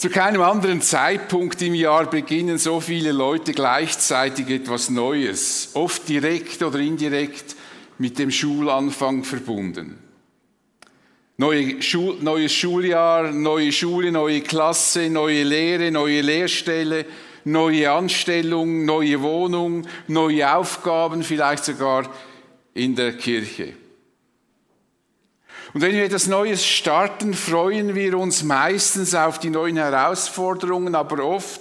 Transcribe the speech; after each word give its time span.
Zu 0.00 0.08
keinem 0.08 0.40
anderen 0.40 0.80
Zeitpunkt 0.80 1.60
im 1.60 1.74
Jahr 1.74 2.08
beginnen 2.08 2.56
so 2.56 2.80
viele 2.80 3.12
Leute 3.12 3.52
gleichzeitig 3.52 4.48
etwas 4.48 4.88
Neues, 4.88 5.72
oft 5.74 6.08
direkt 6.08 6.62
oder 6.62 6.78
indirekt 6.78 7.54
mit 7.98 8.18
dem 8.18 8.30
Schulanfang 8.30 9.24
verbunden. 9.24 9.98
Neue 11.36 11.82
Schul 11.82 12.16
neues 12.22 12.50
Schuljahr, 12.54 13.30
neue 13.30 13.72
Schule, 13.72 14.10
neue 14.10 14.40
Klasse, 14.40 15.10
neue 15.10 15.42
Lehre, 15.42 15.90
neue 15.90 16.22
Lehrstelle, 16.22 17.04
neue 17.44 17.90
Anstellung, 17.90 18.86
neue 18.86 19.20
Wohnung, 19.20 19.86
neue 20.08 20.50
Aufgaben, 20.50 21.22
vielleicht 21.22 21.66
sogar 21.66 22.08
in 22.72 22.96
der 22.96 23.18
Kirche. 23.18 23.74
Und 25.72 25.82
wenn 25.82 25.92
wir 25.92 26.04
etwas 26.04 26.26
Neues 26.26 26.66
starten, 26.66 27.32
freuen 27.32 27.94
wir 27.94 28.18
uns 28.18 28.42
meistens 28.42 29.14
auf 29.14 29.38
die 29.38 29.50
neuen 29.50 29.76
Herausforderungen, 29.76 30.96
aber 30.96 31.24
oft 31.24 31.60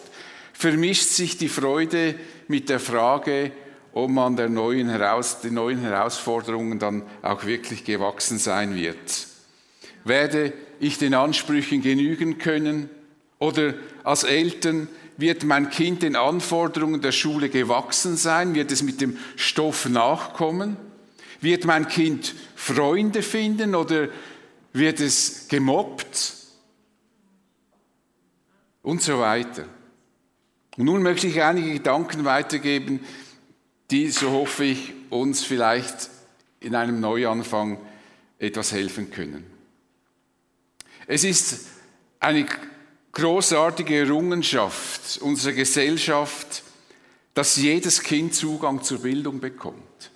vermischt 0.53 1.09
sich 1.09 1.37
die 1.37 1.47
Freude 1.49 2.15
mit 2.47 2.69
der 2.69 2.79
Frage, 2.79 3.51
ob 3.93 4.09
man 4.09 4.35
der 4.35 4.49
neuen 4.49 4.89
Heraus 4.89 5.41
den 5.41 5.53
neuen 5.55 5.79
Herausforderungen 5.81 6.79
dann 6.79 7.03
auch 7.21 7.45
wirklich 7.45 7.83
gewachsen 7.83 8.39
sein 8.39 8.75
wird. 8.75 9.27
Werde 10.03 10.53
ich 10.79 10.97
den 10.97 11.13
Ansprüchen 11.13 11.81
genügen 11.81 12.39
können? 12.39 12.89
Oder 13.37 13.75
als 14.03 14.23
Eltern 14.23 14.87
wird 15.17 15.43
mein 15.43 15.69
Kind 15.69 16.01
den 16.01 16.15
Anforderungen 16.15 17.01
der 17.01 17.11
Schule 17.11 17.49
gewachsen 17.49 18.17
sein? 18.17 18.55
Wird 18.55 18.71
es 18.71 18.81
mit 18.81 19.01
dem 19.01 19.17
Stoff 19.35 19.87
nachkommen? 19.87 20.77
Wird 21.41 21.65
mein 21.65 21.87
Kind 21.87 22.35
Freunde 22.55 23.21
finden 23.21 23.75
oder 23.75 24.09
wird 24.73 24.99
es 24.99 25.47
gemobbt? 25.47 26.33
Und 28.81 29.01
so 29.01 29.19
weiter. 29.19 29.65
Und 30.77 30.85
nun 30.85 31.03
möchte 31.03 31.27
ich 31.27 31.41
einige 31.41 31.73
Gedanken 31.73 32.25
weitergeben, 32.25 33.01
die, 33.91 34.09
so 34.09 34.31
hoffe 34.31 34.65
ich, 34.65 34.93
uns 35.09 35.43
vielleicht 35.43 36.09
in 36.59 36.75
einem 36.75 36.99
Neuanfang 36.99 37.79
etwas 38.37 38.71
helfen 38.71 39.11
können. 39.11 39.45
Es 41.07 41.23
ist 41.23 41.67
eine 42.19 42.45
großartige 43.11 43.99
Errungenschaft 43.99 45.19
unserer 45.21 45.53
Gesellschaft, 45.53 46.63
dass 47.33 47.57
jedes 47.57 48.01
Kind 48.01 48.35
Zugang 48.35 48.83
zur 48.83 48.99
Bildung 48.99 49.39
bekommt. 49.39 50.11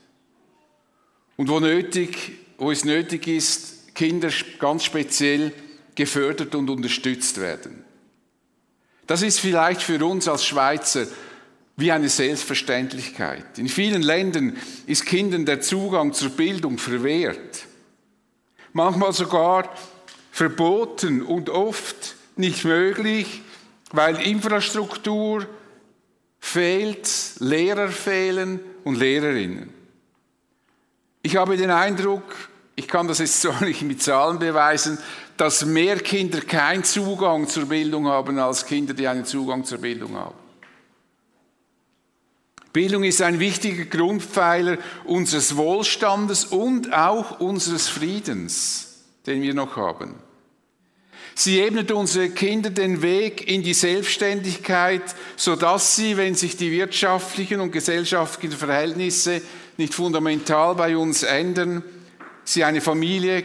Und 1.35 1.49
wo 1.49 1.59
nötig, 1.59 2.33
wo 2.57 2.71
es 2.71 2.85
nötig 2.85 3.27
ist, 3.27 3.95
Kinder 3.95 4.29
ganz 4.59 4.83
speziell 4.83 5.51
gefördert 5.95 6.55
und 6.55 6.69
unterstützt 6.69 7.39
werden. 7.39 7.83
Das 9.07 9.21
ist 9.21 9.39
vielleicht 9.39 9.81
für 9.81 10.03
uns 10.05 10.27
als 10.27 10.45
Schweizer 10.45 11.07
wie 11.75 11.91
eine 11.91 12.09
Selbstverständlichkeit. 12.09 13.57
In 13.57 13.67
vielen 13.67 14.01
Ländern 14.01 14.57
ist 14.85 15.05
Kindern 15.05 15.45
der 15.45 15.61
Zugang 15.61 16.13
zur 16.13 16.29
Bildung 16.29 16.77
verwehrt. 16.77 17.65
Manchmal 18.73 19.13
sogar 19.13 19.75
verboten 20.31 21.21
und 21.21 21.49
oft 21.49 22.15
nicht 22.35 22.63
möglich, 22.63 23.41
weil 23.91 24.21
Infrastruktur 24.21 25.47
fehlt, 26.39 27.09
Lehrer 27.39 27.89
fehlen 27.89 28.59
und 28.83 28.97
Lehrerinnen. 28.97 29.82
Ich 31.25 31.37
habe 31.37 31.55
den 31.55 31.71
Eindruck, 31.71 32.35
ich 32.75 32.87
kann 32.87 33.07
das 33.07 33.19
jetzt 33.19 33.41
zwar 33.41 33.63
nicht 33.63 33.81
mit 33.81 34.03
Zahlen 34.03 34.39
beweisen, 34.39 34.99
dass 35.37 35.65
mehr 35.65 35.97
Kinder 35.99 36.41
keinen 36.41 36.83
Zugang 36.83 37.47
zur 37.47 37.65
Bildung 37.65 38.07
haben 38.07 38.37
als 38.37 38.65
Kinder, 38.65 38.93
die 38.93 39.07
einen 39.07 39.25
Zugang 39.25 39.63
zur 39.63 39.79
Bildung 39.79 40.15
haben. 40.15 40.35
Bildung 42.73 43.03
ist 43.03 43.21
ein 43.21 43.39
wichtiger 43.39 43.85
Grundpfeiler 43.85 44.77
unseres 45.05 45.55
Wohlstandes 45.55 46.45
und 46.45 46.91
auch 46.91 47.39
unseres 47.39 47.87
Friedens, 47.87 49.03
den 49.25 49.41
wir 49.43 49.53
noch 49.53 49.77
haben. 49.77 50.15
Sie 51.35 51.59
ebnet 51.59 51.91
unsere 51.91 52.29
Kinder 52.29 52.69
den 52.69 53.01
Weg 53.01 53.47
in 53.47 53.63
die 53.63 53.73
Selbstständigkeit, 53.73 55.01
sodass 55.35 55.95
sie, 55.95 56.15
wenn 56.15 56.35
sich 56.35 56.57
die 56.57 56.71
wirtschaftlichen 56.71 57.59
und 57.59 57.71
gesellschaftlichen 57.71 58.57
Verhältnisse 58.57 59.41
nicht 59.77 59.93
fundamental 59.93 60.75
bei 60.75 60.95
uns 60.95 61.23
ändern, 61.23 61.83
sie 62.43 62.63
eine 62.63 62.81
Familie 62.81 63.43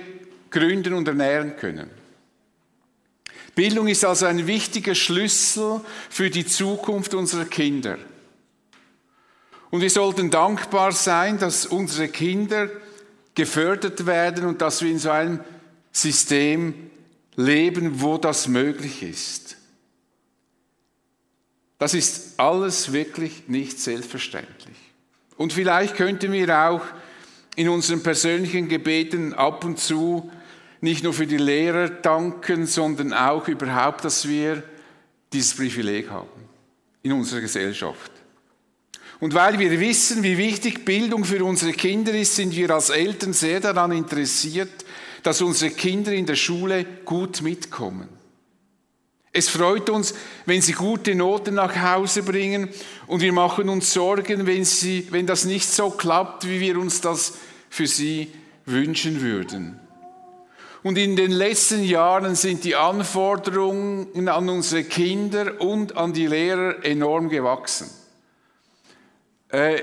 gründen 0.50 0.94
und 0.94 1.08
ernähren 1.08 1.56
können. 1.56 1.90
Bildung 3.54 3.88
ist 3.88 4.04
also 4.04 4.26
ein 4.26 4.46
wichtiger 4.46 4.94
Schlüssel 4.94 5.80
für 6.10 6.30
die 6.30 6.46
Zukunft 6.46 7.14
unserer 7.14 7.46
Kinder. 7.46 7.98
Und 9.70 9.80
wir 9.80 9.90
sollten 9.90 10.30
dankbar 10.30 10.92
sein, 10.92 11.38
dass 11.38 11.66
unsere 11.66 12.08
Kinder 12.08 12.70
gefördert 13.34 14.06
werden 14.06 14.46
und 14.46 14.62
dass 14.62 14.82
wir 14.82 14.90
in 14.90 14.98
so 14.98 15.10
einem 15.10 15.40
System 15.92 16.87
leben, 17.38 18.00
wo 18.00 18.18
das 18.18 18.48
möglich 18.48 19.02
ist. 19.02 19.56
Das 21.78 21.94
ist 21.94 22.40
alles 22.40 22.92
wirklich 22.92 23.44
nicht 23.46 23.78
selbstverständlich. 23.78 24.76
Und 25.36 25.52
vielleicht 25.52 25.94
könnten 25.94 26.32
wir 26.32 26.58
auch 26.58 26.82
in 27.54 27.68
unseren 27.68 28.02
persönlichen 28.02 28.68
Gebeten 28.68 29.34
ab 29.34 29.64
und 29.64 29.78
zu 29.78 30.30
nicht 30.80 31.04
nur 31.04 31.12
für 31.12 31.28
die 31.28 31.36
Lehrer 31.36 31.88
danken, 31.88 32.66
sondern 32.66 33.12
auch 33.12 33.46
überhaupt, 33.46 34.04
dass 34.04 34.26
wir 34.26 34.64
dieses 35.32 35.54
Privileg 35.54 36.10
haben 36.10 36.28
in 37.02 37.12
unserer 37.12 37.40
Gesellschaft. 37.40 38.10
Und 39.20 39.34
weil 39.34 39.60
wir 39.60 39.78
wissen, 39.78 40.24
wie 40.24 40.38
wichtig 40.38 40.84
Bildung 40.84 41.24
für 41.24 41.44
unsere 41.44 41.72
Kinder 41.72 42.12
ist, 42.12 42.34
sind 42.34 42.54
wir 42.54 42.70
als 42.70 42.90
Eltern 42.90 43.32
sehr 43.32 43.60
daran 43.60 43.92
interessiert, 43.92 44.84
dass 45.22 45.42
unsere 45.42 45.72
Kinder 45.72 46.12
in 46.12 46.26
der 46.26 46.36
Schule 46.36 46.84
gut 47.04 47.42
mitkommen. 47.42 48.08
Es 49.32 49.48
freut 49.48 49.90
uns, 49.90 50.14
wenn 50.46 50.62
sie 50.62 50.72
gute 50.72 51.14
Noten 51.14 51.54
nach 51.54 51.76
Hause 51.76 52.22
bringen 52.22 52.70
und 53.06 53.20
wir 53.20 53.32
machen 53.32 53.68
uns 53.68 53.92
Sorgen, 53.92 54.46
wenn, 54.46 54.64
sie, 54.64 55.06
wenn 55.10 55.26
das 55.26 55.44
nicht 55.44 55.68
so 55.68 55.90
klappt, 55.90 56.48
wie 56.48 56.60
wir 56.60 56.78
uns 56.78 57.00
das 57.00 57.34
für 57.68 57.86
sie 57.86 58.32
wünschen 58.64 59.20
würden. 59.20 59.78
Und 60.82 60.96
in 60.96 61.16
den 61.16 61.32
letzten 61.32 61.84
Jahren 61.84 62.34
sind 62.34 62.64
die 62.64 62.76
Anforderungen 62.76 64.28
an 64.28 64.48
unsere 64.48 64.84
Kinder 64.84 65.60
und 65.60 65.96
an 65.96 66.12
die 66.12 66.26
Lehrer 66.26 66.84
enorm 66.84 67.28
gewachsen. 67.28 67.90
Äh, 69.50 69.82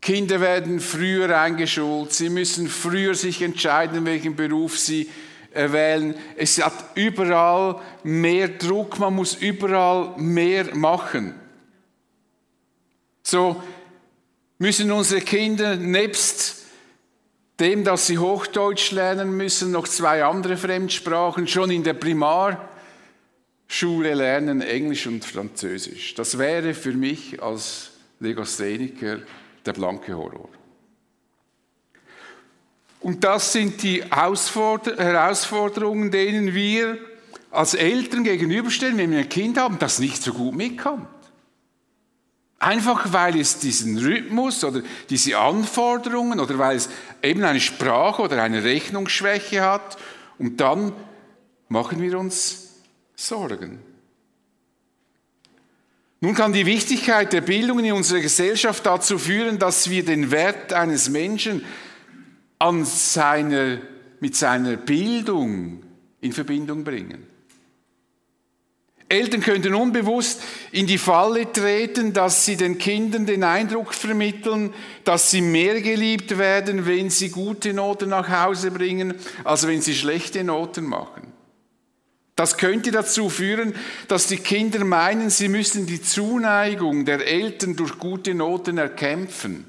Kinder 0.00 0.40
werden 0.40 0.80
früher 0.80 1.38
eingeschult, 1.38 2.12
sie 2.12 2.30
müssen 2.30 2.68
früher 2.68 3.14
sich 3.14 3.42
entscheiden, 3.42 4.06
welchen 4.06 4.34
Beruf 4.34 4.78
sie 4.78 5.10
wählen. 5.52 6.14
Es 6.36 6.62
hat 6.64 6.72
überall 6.94 7.80
mehr 8.02 8.48
Druck, 8.48 8.98
man 8.98 9.14
muss 9.14 9.34
überall 9.34 10.14
mehr 10.16 10.74
machen. 10.74 11.34
So 13.22 13.62
müssen 14.58 14.90
unsere 14.90 15.20
Kinder 15.20 15.76
nebst 15.76 16.56
dem, 17.58 17.84
dass 17.84 18.06
sie 18.06 18.18
Hochdeutsch 18.18 18.90
lernen 18.92 19.36
müssen, 19.36 19.70
noch 19.70 19.86
zwei 19.86 20.24
andere 20.24 20.56
Fremdsprachen 20.56 21.46
schon 21.46 21.70
in 21.70 21.84
der 21.84 21.92
Primarschule 21.92 22.64
lernen, 24.14 24.62
Englisch 24.62 25.06
und 25.06 25.26
Französisch. 25.26 26.14
Das 26.14 26.38
wäre 26.38 26.72
für 26.72 26.92
mich 26.92 27.42
als 27.42 27.90
Legastheniker 28.18 29.18
der 29.66 29.72
blanke 29.72 30.16
Horror. 30.16 30.48
Und 33.00 33.24
das 33.24 33.52
sind 33.52 33.82
die 33.82 34.04
Herausforderungen, 34.04 36.10
denen 36.10 36.54
wir 36.54 36.98
als 37.50 37.74
Eltern 37.74 38.24
gegenüberstellen, 38.24 38.98
wenn 38.98 39.10
wir 39.10 39.20
ein 39.20 39.28
Kind 39.28 39.58
haben, 39.58 39.78
das 39.78 39.98
nicht 39.98 40.22
so 40.22 40.34
gut 40.34 40.54
mitkommt. 40.54 41.08
Einfach 42.58 43.12
weil 43.12 43.40
es 43.40 43.58
diesen 43.58 43.98
Rhythmus 43.98 44.64
oder 44.64 44.82
diese 45.08 45.38
Anforderungen 45.38 46.40
oder 46.40 46.58
weil 46.58 46.76
es 46.76 46.90
eben 47.22 47.42
eine 47.42 47.60
Sprache 47.60 48.20
oder 48.20 48.42
eine 48.42 48.62
Rechnungsschwäche 48.62 49.62
hat 49.62 49.96
und 50.36 50.60
dann 50.60 50.92
machen 51.68 52.02
wir 52.02 52.18
uns 52.18 52.74
Sorgen. 53.16 53.89
Nun 56.20 56.34
kann 56.34 56.52
die 56.52 56.66
Wichtigkeit 56.66 57.32
der 57.32 57.40
Bildung 57.40 57.78
in 57.82 57.92
unserer 57.92 58.20
Gesellschaft 58.20 58.84
dazu 58.84 59.18
führen, 59.18 59.58
dass 59.58 59.88
wir 59.88 60.04
den 60.04 60.30
Wert 60.30 60.72
eines 60.72 61.08
Menschen 61.08 61.64
an 62.58 62.84
seiner, 62.84 63.78
mit 64.20 64.36
seiner 64.36 64.76
Bildung 64.76 65.82
in 66.20 66.32
Verbindung 66.32 66.84
bringen. 66.84 67.26
Eltern 69.08 69.40
könnten 69.40 69.74
unbewusst 69.74 70.40
in 70.70 70.86
die 70.86 70.98
Falle 70.98 71.50
treten, 71.50 72.12
dass 72.12 72.44
sie 72.44 72.56
den 72.56 72.78
Kindern 72.78 73.26
den 73.26 73.42
Eindruck 73.42 73.92
vermitteln, 73.92 74.72
dass 75.02 75.32
sie 75.32 75.40
mehr 75.40 75.80
geliebt 75.80 76.38
werden, 76.38 76.86
wenn 76.86 77.10
sie 77.10 77.30
gute 77.30 77.72
Noten 77.72 78.10
nach 78.10 78.28
Hause 78.28 78.70
bringen, 78.70 79.14
als 79.42 79.66
wenn 79.66 79.80
sie 79.80 79.96
schlechte 79.96 80.44
Noten 80.44 80.84
machen. 80.84 81.29
Das 82.40 82.56
könnte 82.56 82.90
dazu 82.90 83.28
führen, 83.28 83.74
dass 84.08 84.26
die 84.26 84.38
Kinder 84.38 84.82
meinen, 84.82 85.28
sie 85.28 85.48
müssten 85.48 85.84
die 85.84 86.00
Zuneigung 86.00 87.04
der 87.04 87.26
Eltern 87.26 87.76
durch 87.76 87.98
gute 87.98 88.32
Noten 88.32 88.78
erkämpfen. 88.78 89.66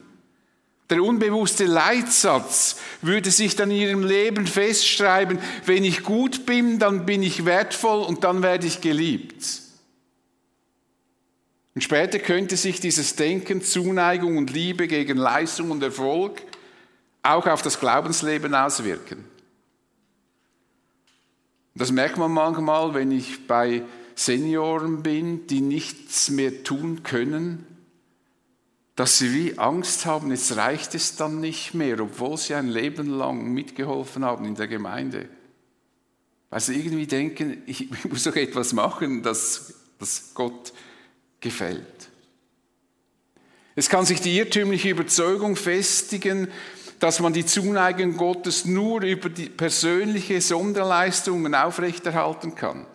Der 0.90 1.04
unbewusste 1.04 1.66
Leitsatz 1.66 2.78
würde 3.02 3.30
sich 3.30 3.58
dann 3.58 3.72
in 3.72 3.78
ihrem 3.78 4.04
Leben 4.06 4.48
festschreiben, 4.48 5.38
wenn 5.66 5.84
ich 5.84 6.04
gut 6.04 6.46
bin, 6.46 6.80
dann 6.80 7.06
bin 7.06 7.24
ich 7.24 7.44
wertvoll 7.44 8.06
und 8.06 8.24
dann 8.24 8.42
werde 8.42 8.68
ich 8.68 8.80
geliebt. 8.80 9.46
Und 11.76 11.82
später 11.82 12.20
könnte 12.20 12.56
sich 12.56 12.80
dieses 12.80 13.18
Denken, 13.18 13.62
Zuneigung 13.62 14.38
und 14.38 14.50
Liebe 14.50 14.88
gegen 14.88 15.18
Leistung 15.18 15.72
und 15.72 15.84
Erfolg 15.84 16.42
auch 17.22 17.48
auf 17.48 17.62
das 17.64 17.82
Glaubensleben 17.82 18.56
auswirken. 18.56 19.26
Das 21.76 21.92
merkt 21.92 22.18
man 22.18 22.32
manchmal, 22.32 22.94
wenn 22.94 23.12
ich 23.12 23.48
bei 23.48 23.84
Senioren 24.16 25.04
bin, 25.04 25.48
die 25.48 25.62
nichts 25.62 26.30
mehr 26.30 26.64
tun 26.64 27.04
können, 27.04 27.66
dass 28.96 29.18
sie 29.18 29.34
wie 29.34 29.58
Angst 29.58 30.06
haben, 30.06 30.32
jetzt 30.32 30.56
reicht 30.58 30.94
es 30.96 31.16
dann 31.16 31.40
nicht 31.40 31.74
mehr, 31.74 32.00
obwohl 32.02 32.38
sie 32.38 32.54
ein 32.54 32.68
Leben 32.68 33.10
lang 33.10 33.54
mitgeholfen 33.54 34.26
haben 34.26 34.46
in 34.46 34.56
der 34.56 34.68
Gemeinde. 34.68 35.30
Weil 36.50 36.60
sie 36.60 36.76
irgendwie 36.76 37.08
denken, 37.08 37.64
ich 37.66 37.90
muss 38.04 38.24
doch 38.24 38.36
etwas 38.36 38.74
machen, 38.74 39.24
das, 39.24 39.74
das 39.98 40.34
Gott 40.34 40.74
gefällt. 41.40 42.10
Es 43.74 43.90
kann 43.90 44.06
sich 44.06 44.20
die 44.20 44.38
irrtümliche 44.38 44.90
Überzeugung 44.90 45.56
festigen, 45.56 46.50
dass 47.02 47.20
man 47.20 47.34
die 47.34 47.48
Zuneigung 47.48 48.16
Gottes 48.16 48.66
nur 48.66 49.02
über 49.02 49.28
die 49.30 49.50
persönliche 49.50 50.40
Sonderleistungen 50.40 51.56
aufrechterhalten 51.56 52.54
kann. 52.54 52.86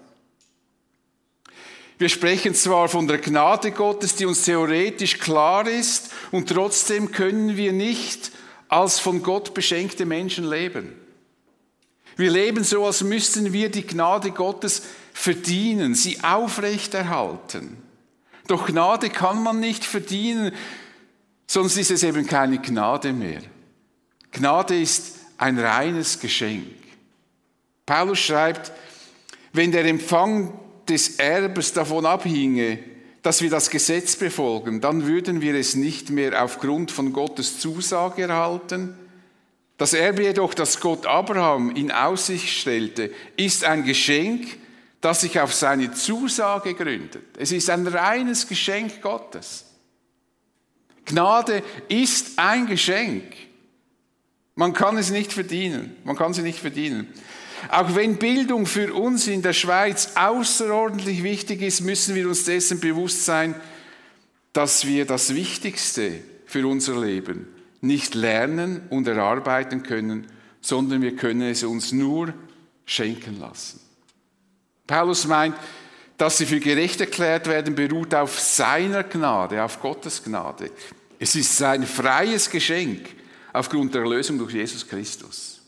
Wir 1.99 2.09
sprechen 2.09 2.55
zwar 2.55 2.89
von 2.89 3.09
der 3.09 3.19
Gnade 3.19 3.73
Gottes, 3.73 4.15
die 4.15 4.25
uns 4.25 4.45
theoretisch 4.45 5.19
klar 5.19 5.67
ist, 5.67 6.13
und 6.31 6.49
trotzdem 6.49 7.11
können 7.11 7.57
wir 7.57 7.73
nicht 7.73 8.31
als 8.69 9.01
von 9.01 9.25
Gott 9.25 9.55
beschenkte 9.55 10.07
Menschen 10.07 10.49
leben. 10.49 10.93
Wir 12.17 12.31
leben 12.31 12.63
so, 12.63 12.87
als 12.87 13.03
müssten 13.03 13.53
wir 13.53 13.71
die 13.73 13.87
Gnade 13.87 14.31
Gottes 14.31 14.83
verdienen, 15.15 15.97
sie 15.97 16.23
aufrechterhalten. 16.23 17.77
Doch 18.47 18.67
Gnade 18.67 19.11
kann 19.11 19.43
man 19.43 19.59
nicht 19.59 19.85
verdienen, 19.85 20.53
sonst 21.49 21.77
ist 21.77 21.91
es 21.91 22.05
eben 22.05 22.25
keine 22.25 22.61
Gnade 22.61 23.13
mehr. 23.13 23.43
Gnade 24.37 24.79
ist 24.79 25.15
ein 25.39 25.59
reines 25.59 26.21
Geschenk. 26.21 26.67
Paulus 27.87 28.19
schreibt, 28.19 28.71
wenn 29.55 29.73
der 29.73 29.87
Empfang 29.87 30.53
des 30.87 31.17
Erbes 31.17 31.73
davon 31.73 32.05
abhinge, 32.05 32.79
dass 33.23 33.41
wir 33.41 33.49
das 33.49 33.71
Gesetz 33.71 34.15
befolgen, 34.15 34.83
dann 34.83 35.07
würden 35.07 35.41
wir 35.41 35.55
es 35.55 35.75
nicht 35.75 36.11
mehr 36.11 36.45
aufgrund 36.45 36.91
von 36.91 37.15
Gottes 37.15 37.61
Zusage 37.61 38.25
erhalten. 38.25 38.95
Das 39.79 39.95
Erbe 39.95 40.25
jedoch, 40.25 40.53
das 40.53 40.81
Gott 40.81 41.07
Abraham 41.07 41.75
in 41.75 41.91
Aussicht 41.91 42.49
stellte, 42.49 43.11
ist 43.39 43.65
ein 43.65 43.85
Geschenk, 43.85 44.59
das 45.01 45.23
sich 45.23 45.41
auf 45.41 45.55
seine 45.55 45.93
Zusage 45.93 46.75
gründet. 46.75 47.39
Es 47.39 47.53
ist 47.53 47.71
ein 47.71 47.87
reines 47.87 48.47
Geschenk 48.47 49.01
Gottes. 49.01 49.65
Gnade 51.07 51.63
ist 51.89 52.39
ein 52.39 52.67
Geschenk. 52.67 53.46
Man 54.57 54.73
kann 54.73 54.97
es 54.97 55.11
nicht 55.11 55.33
verdienen. 55.33 55.95
Man 56.05 56.17
kann 56.17 56.33
sie 56.33 56.43
nicht 56.43 56.59
verdienen. 56.59 57.07
Auch 57.71 57.95
wenn 57.95 58.17
Bildung 58.17 58.67
für 58.67 58.93
uns 58.95 59.27
in 59.27 59.43
der 59.43 59.53
Schweiz 59.53 60.13
außerordentlich 60.15 61.23
wichtig 61.23 61.63
ist, 61.63 61.83
müssen 61.83 62.15
wir 62.15 62.27
uns 62.27 62.45
dessen 62.45 62.81
bewusst 62.81 63.25
sein, 63.25 63.55
dass 64.53 64.87
wir 64.87 65.05
das 65.05 65.35
Wichtigste 65.35 66.21
für 66.47 66.67
unser 66.67 66.99
Leben 66.99 67.47
nicht 67.83 68.15
lernen 68.15 68.81
und 68.89 69.07
erarbeiten 69.07 69.83
können, 69.83 70.27
sondern 70.63 71.03
wir 71.03 71.15
können 71.17 71.51
es 71.51 71.63
uns 71.63 71.93
nur 71.93 72.33
schenken 72.87 73.39
lassen. 73.39 73.81
Paulus 74.87 75.27
meint, 75.27 75.57
dass 76.17 76.39
sie 76.39 76.47
für 76.47 76.61
gerecht 76.61 77.01
erklärt 77.01 77.47
werden, 77.47 77.75
beruht 77.75 78.15
auf 78.15 78.41
seiner 78.41 79.05
Gnade, 79.05 79.63
auf 79.63 79.81
Gottes 79.83 80.25
Gnade. 80.25 80.71
Es 81.19 81.35
ist 81.35 81.59
sein 81.59 81.85
freies 81.87 82.49
Geschenk 82.49 83.16
aufgrund 83.57 83.95
der 83.95 84.03
Erlösung 84.03 84.39
durch 84.39 84.53
Jesus 84.53 84.87
Christus. 84.87 85.61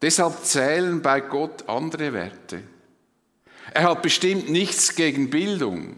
Deshalb 0.00 0.42
zählen 0.44 1.02
bei 1.02 1.20
Gott 1.20 1.68
andere 1.68 2.12
Werte. 2.12 2.62
Er 3.74 3.84
hat 3.84 4.02
bestimmt 4.02 4.48
nichts 4.48 4.96
gegen 4.96 5.30
Bildung, 5.30 5.96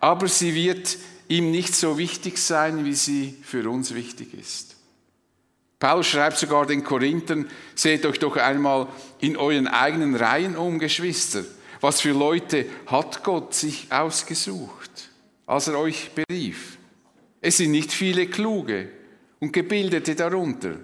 aber 0.00 0.26
sie 0.26 0.54
wird 0.54 0.96
ihm 1.28 1.50
nicht 1.50 1.74
so 1.74 1.98
wichtig 1.98 2.38
sein, 2.38 2.84
wie 2.84 2.94
sie 2.94 3.36
für 3.42 3.68
uns 3.68 3.94
wichtig 3.94 4.34
ist. 4.34 4.76
Paulus 5.78 6.08
schreibt 6.08 6.38
sogar 6.38 6.66
den 6.66 6.82
Korinthern, 6.82 7.48
seht 7.74 8.04
euch 8.06 8.18
doch 8.18 8.36
einmal 8.36 8.88
in 9.20 9.36
euren 9.36 9.68
eigenen 9.68 10.16
Reihen 10.16 10.56
um, 10.56 10.78
Geschwister. 10.78 11.44
Was 11.80 12.00
für 12.00 12.12
Leute 12.12 12.66
hat 12.86 13.22
Gott 13.22 13.54
sich 13.54 13.92
ausgesucht, 13.92 15.10
als 15.46 15.68
er 15.68 15.78
euch 15.78 16.10
berief? 16.14 16.78
Es 17.40 17.58
sind 17.58 17.70
nicht 17.70 17.92
viele 17.92 18.26
Kluge, 18.26 18.90
und 19.40 19.52
Gebildete 19.52 20.14
darunter. 20.14 20.76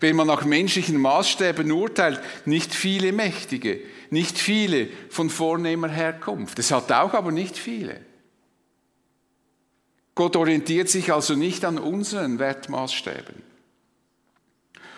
Wenn 0.00 0.16
man 0.16 0.26
nach 0.26 0.44
menschlichen 0.44 1.00
Maßstäben 1.00 1.70
urteilt, 1.72 2.20
nicht 2.44 2.74
viele 2.74 3.12
Mächtige, 3.12 3.80
nicht 4.10 4.38
viele 4.38 4.88
von 5.08 5.30
vornehmer 5.30 5.88
Herkunft. 5.88 6.58
Es 6.58 6.70
hat 6.70 6.92
auch 6.92 7.14
aber 7.14 7.32
nicht 7.32 7.56
viele. 7.56 8.00
Gott 10.14 10.36
orientiert 10.36 10.88
sich 10.88 11.12
also 11.12 11.34
nicht 11.34 11.64
an 11.64 11.78
unseren 11.78 12.38
Wertmaßstäben. 12.38 13.42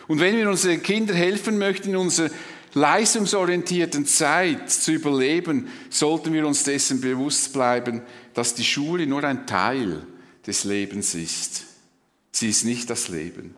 Und 0.09 0.21
wenn 0.21 0.37
wir 0.37 0.49
unseren 0.49 0.83
Kindern 0.83 1.17
helfen 1.17 1.59
möchten, 1.59 1.91
in 1.91 1.97
unserer 1.97 2.31
leistungsorientierten 2.75 4.07
Zeit 4.07 4.71
zu 4.71 4.93
überleben, 4.93 5.69
sollten 5.91 6.33
wir 6.33 6.47
uns 6.47 6.65
dessen 6.65 7.01
bewusst 7.01 7.53
bleiben, 7.53 8.03
dass 8.35 8.55
die 8.55 8.65
Schule 8.65 9.07
nur 9.07 9.25
ein 9.25 9.47
Teil 9.47 10.07
des 10.47 10.65
Lebens 10.65 11.15
ist. 11.15 11.68
Sie 12.31 12.49
ist 12.49 12.65
nicht 12.65 12.91
das 12.91 13.09
Leben. 13.09 13.55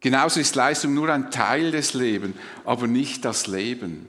Genauso 0.00 0.40
ist 0.40 0.54
Leistung 0.54 0.94
nur 0.94 1.08
ein 1.08 1.30
Teil 1.30 1.70
des 1.70 1.94
Lebens, 1.94 2.36
aber 2.64 2.86
nicht 2.86 3.24
das 3.24 3.46
Leben. 3.46 4.06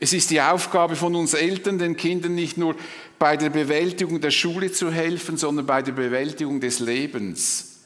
Es 0.00 0.12
ist 0.12 0.30
die 0.30 0.40
Aufgabe 0.40 0.94
von 0.94 1.14
uns 1.16 1.34
Eltern, 1.34 1.78
den 1.78 1.96
Kindern 1.96 2.34
nicht 2.34 2.56
nur 2.56 2.76
bei 3.18 3.36
der 3.36 3.50
Bewältigung 3.50 4.20
der 4.20 4.30
Schule 4.30 4.70
zu 4.70 4.92
helfen, 4.92 5.36
sondern 5.36 5.66
bei 5.66 5.82
der 5.82 5.92
Bewältigung 5.92 6.60
des 6.60 6.78
Lebens. 6.78 7.80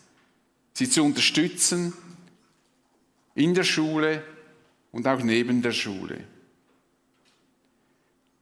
Sie 0.74 0.88
zu 0.88 1.02
unterstützen 1.02 1.94
in 3.34 3.54
der 3.54 3.64
Schule 3.64 4.22
und 4.90 5.08
auch 5.08 5.22
neben 5.22 5.62
der 5.62 5.72
Schule. 5.72 6.24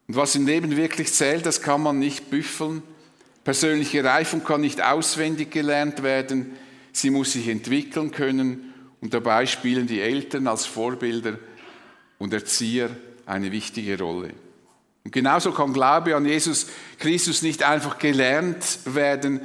Und 0.09 0.17
was 0.17 0.35
im 0.35 0.47
Leben 0.47 0.77
wirklich 0.77 1.13
zählt, 1.13 1.47
das 1.47 1.63
kann 1.63 1.83
man 1.83 2.01
nicht 2.01 2.31
büffeln, 2.31 2.83
Persönliche 3.45 4.05
Reifung 4.05 4.45
kann 4.45 4.61
nicht 4.61 4.83
auswendig 4.83 5.51
gelernt 5.51 6.03
werden, 6.03 6.53
sie 6.93 7.11
muss 7.11 7.33
sich 7.33 7.49
entwickeln 7.49 8.11
können. 8.11 8.75
Und 9.01 9.15
dabei 9.15 9.47
spielen 9.47 9.87
die 9.87 10.01
Eltern 10.01 10.47
als 10.47 10.67
Vorbilder 10.67 11.39
und 12.19 12.35
Erzieher 12.35 12.91
eine 13.25 13.51
wichtige 13.51 13.99
Rolle. 13.99 14.35
Und 15.05 15.13
genauso 15.13 15.53
kann 15.53 15.73
Glaube 15.73 16.15
an 16.15 16.27
Jesus 16.27 16.67
Christus 16.99 17.41
nicht 17.41 17.63
einfach 17.63 17.99
gelernt 17.99 18.81
werden, 18.85 19.41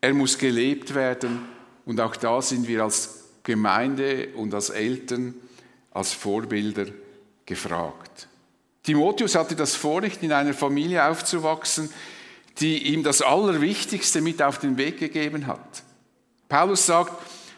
er 0.00 0.14
muss 0.14 0.38
gelebt 0.38 0.94
werden. 0.94 1.40
Und 1.84 2.00
auch 2.00 2.16
da 2.16 2.40
sind 2.40 2.66
wir 2.68 2.84
als 2.84 3.24
Gemeinde 3.42 4.28
und 4.36 4.54
als 4.54 4.70
Eltern, 4.70 5.34
als 5.90 6.12
Vorbilder 6.12 6.86
gefragt. 7.44 8.28
Timotheus 8.82 9.34
hatte 9.34 9.56
das 9.56 9.74
Vorrecht, 9.74 10.22
in 10.22 10.32
einer 10.32 10.54
Familie 10.54 11.06
aufzuwachsen, 11.06 11.90
die 12.60 12.92
ihm 12.92 13.02
das 13.02 13.22
Allerwichtigste 13.22 14.20
mit 14.20 14.42
auf 14.42 14.58
den 14.58 14.76
Weg 14.76 14.98
gegeben 14.98 15.46
hat. 15.46 15.82
Paulus 16.48 16.86
sagt, 16.86 17.12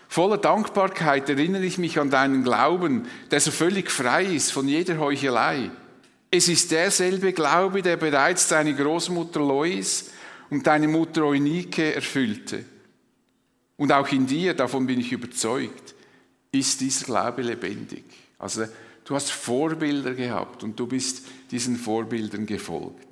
voller 0.09 0.39
Dankbarkeit 0.39 1.29
erinnere 1.29 1.65
ich 1.65 1.79
mich 1.79 1.99
an 1.99 2.11
deinen 2.11 2.43
Glauben, 2.43 3.07
der 3.31 3.41
so 3.41 3.51
völlig 3.51 3.91
frei 3.91 4.25
ist 4.25 4.53
von 4.53 4.69
jeder 4.69 4.99
Heuchelei. 4.99 5.71
Es 6.31 6.49
ist 6.49 6.71
derselbe 6.71 7.33
Glaube, 7.33 7.83
der 7.83 7.97
bereits 7.97 8.49
deine 8.49 8.75
Großmutter 8.75 9.41
Lois 9.41 10.11
und 10.51 10.67
deine 10.67 10.89
Mutter 10.89 11.25
Eunike 11.25 11.95
erfüllte. 11.95 12.65
Und 13.77 13.93
auch 13.93 14.09
in 14.09 14.27
dir, 14.27 14.55
davon 14.55 14.87
bin 14.87 15.01
ich 15.01 15.13
überzeugt, 15.13 15.95
ist 16.53 16.81
dieser 16.81 17.07
Glaube 17.07 17.43
lebendig. 17.43 18.05
Also 18.39 18.65
du 19.05 19.15
hast 19.15 19.31
Vorbilder 19.31 20.15
gehabt 20.15 20.63
und 20.63 20.79
du 20.79 20.87
bist 20.87 21.27
diesen 21.51 21.77
Vorbildern 21.77 22.47
gefolgt. 22.47 23.10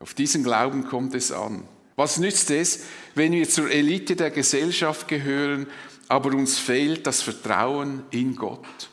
Auf 0.00 0.14
diesen 0.14 0.44
Glauben 0.44 0.86
kommt 0.86 1.14
es 1.14 1.32
an. 1.32 1.64
Was 1.96 2.18
nützt 2.18 2.50
es, 2.50 2.84
wenn 3.14 3.32
wir 3.32 3.48
zur 3.48 3.70
Elite 3.70 4.14
der 4.14 4.30
Gesellschaft 4.30 5.08
gehören, 5.08 5.66
aber 6.06 6.30
uns 6.30 6.58
fehlt 6.58 7.06
das 7.06 7.22
Vertrauen 7.22 8.04
in 8.10 8.36
Gott? 8.36 8.88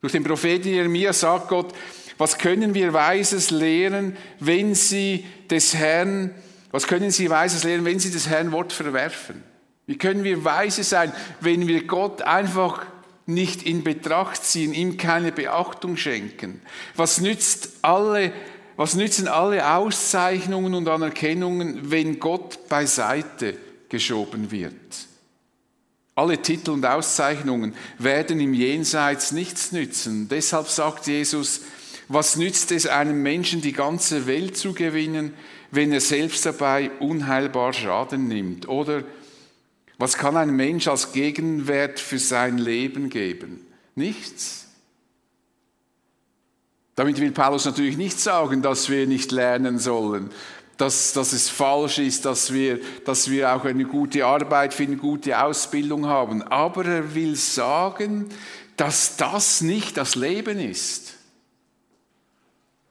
Durch 0.00 0.12
den 0.12 0.24
Propheten 0.24 0.68
Jeremia 0.68 1.12
sagt 1.12 1.48
Gott, 1.48 1.74
was 2.18 2.38
können 2.38 2.74
wir 2.74 2.92
Weises 2.92 3.50
lehren, 3.50 4.16
wenn 4.38 4.74
sie 4.74 5.24
des 5.50 5.74
Herrn, 5.74 6.34
was 6.70 6.86
können 6.86 7.10
sie 7.10 7.30
Weises 7.30 7.64
lehren, 7.64 7.84
wenn 7.84 7.98
sie 7.98 8.10
des 8.10 8.28
Herrn 8.28 8.52
Wort 8.52 8.72
verwerfen? 8.72 9.42
Wie 9.86 9.98
können 9.98 10.22
wir 10.22 10.44
weise 10.44 10.84
sein, 10.84 11.12
wenn 11.40 11.66
wir 11.66 11.86
Gott 11.86 12.22
einfach 12.22 12.86
nicht 13.26 13.64
in 13.64 13.82
Betracht 13.82 14.44
ziehen, 14.44 14.72
ihm 14.72 14.96
keine 14.96 15.32
Beachtung 15.32 15.96
schenken? 15.96 16.62
Was 16.94 17.20
nützt 17.20 17.78
alle, 17.82 18.32
was 18.82 18.96
nützen 18.96 19.28
alle 19.28 19.76
Auszeichnungen 19.76 20.74
und 20.74 20.88
Anerkennungen, 20.88 21.92
wenn 21.92 22.18
Gott 22.18 22.68
beiseite 22.68 23.54
geschoben 23.88 24.50
wird? 24.50 24.74
Alle 26.16 26.42
Titel 26.42 26.72
und 26.72 26.84
Auszeichnungen 26.84 27.76
werden 27.98 28.40
im 28.40 28.52
Jenseits 28.52 29.30
nichts 29.30 29.70
nützen. 29.70 30.26
Deshalb 30.28 30.66
sagt 30.66 31.06
Jesus, 31.06 31.60
was 32.08 32.34
nützt 32.34 32.72
es 32.72 32.88
einem 32.88 33.22
Menschen, 33.22 33.60
die 33.60 33.72
ganze 33.72 34.26
Welt 34.26 34.56
zu 34.56 34.72
gewinnen, 34.72 35.32
wenn 35.70 35.92
er 35.92 36.00
selbst 36.00 36.44
dabei 36.44 36.90
unheilbar 36.98 37.72
Schaden 37.72 38.26
nimmt? 38.26 38.66
Oder 38.66 39.04
was 39.96 40.14
kann 40.18 40.36
ein 40.36 40.56
Mensch 40.56 40.88
als 40.88 41.12
Gegenwert 41.12 42.00
für 42.00 42.18
sein 42.18 42.58
Leben 42.58 43.10
geben? 43.10 43.64
Nichts. 43.94 44.71
Damit 46.94 47.18
will 47.20 47.32
Paulus 47.32 47.64
natürlich 47.64 47.96
nicht 47.96 48.20
sagen, 48.20 48.60
dass 48.62 48.90
wir 48.90 49.06
nicht 49.06 49.32
lernen 49.32 49.78
sollen, 49.78 50.30
dass, 50.76 51.12
dass 51.12 51.32
es 51.32 51.48
falsch 51.48 51.98
ist, 51.98 52.24
dass 52.24 52.52
wir, 52.52 52.80
dass 53.04 53.30
wir 53.30 53.54
auch 53.54 53.64
eine 53.64 53.84
gute 53.84 54.26
Arbeit 54.26 54.74
finden, 54.74 54.98
gute 54.98 55.42
Ausbildung 55.42 56.06
haben. 56.06 56.42
Aber 56.42 56.84
er 56.84 57.14
will 57.14 57.36
sagen, 57.36 58.28
dass 58.76 59.16
das 59.16 59.60
nicht 59.60 59.96
das 59.96 60.16
Leben 60.16 60.58
ist. 60.58 61.14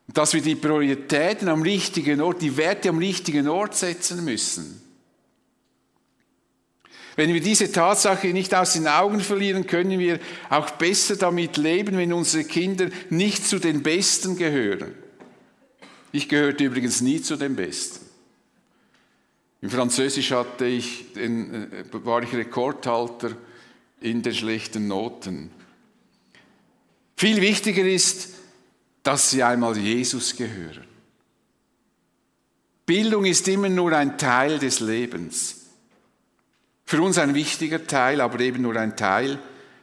Dass 0.07 0.33
wir 0.33 0.41
die 0.41 0.55
Prioritäten 0.55 1.47
am 1.47 1.61
richtigen 1.61 2.21
Ort, 2.21 2.41
die 2.41 2.57
Werte 2.57 2.89
am 2.89 2.97
richtigen 2.97 3.47
Ort 3.47 3.75
setzen 3.75 4.25
müssen. 4.25 4.81
Wenn 7.15 7.33
wir 7.33 7.41
diese 7.41 7.71
Tatsache 7.71 8.27
nicht 8.27 8.53
aus 8.55 8.73
den 8.73 8.87
Augen 8.87 9.19
verlieren, 9.19 9.67
können 9.67 9.99
wir 9.99 10.19
auch 10.49 10.71
besser 10.71 11.17
damit 11.17 11.57
leben, 11.57 11.97
wenn 11.97 12.13
unsere 12.13 12.45
Kinder 12.45 12.87
nicht 13.09 13.45
zu 13.45 13.59
den 13.59 13.83
Besten 13.83 14.37
gehören. 14.37 14.93
Ich 16.13 16.29
gehörte 16.29 16.63
übrigens 16.63 17.01
nie 17.01 17.21
zu 17.21 17.35
den 17.35 17.55
Besten. 17.55 18.05
Im 19.61 19.69
Französisch 19.69 20.31
hatte 20.31 20.65
ich, 20.65 21.15
äh, 21.15 21.83
war 21.91 22.23
ich 22.23 22.33
Rekordhalter 22.33 23.35
in 23.99 24.23
den 24.23 24.33
schlechten 24.33 24.87
Noten. 24.87 25.51
Viel 27.15 27.41
wichtiger 27.41 27.85
ist, 27.85 28.29
dass 29.03 29.29
sie 29.29 29.43
einmal 29.43 29.77
Jesus 29.77 30.35
gehören. 30.35 30.85
Bildung 32.85 33.25
ist 33.25 33.47
immer 33.47 33.69
nur 33.69 33.93
ein 33.93 34.17
Teil 34.17 34.57
des 34.57 34.79
Lebens. 34.79 35.60
Für 36.91 37.01
uns 37.01 37.17
ein 37.17 37.33
wichtiger 37.35 37.87
Teil, 37.87 38.19
aber 38.19 38.41
eben 38.41 38.63
nur 38.63 38.75
ein 38.75 38.97
Teil, 38.97 39.39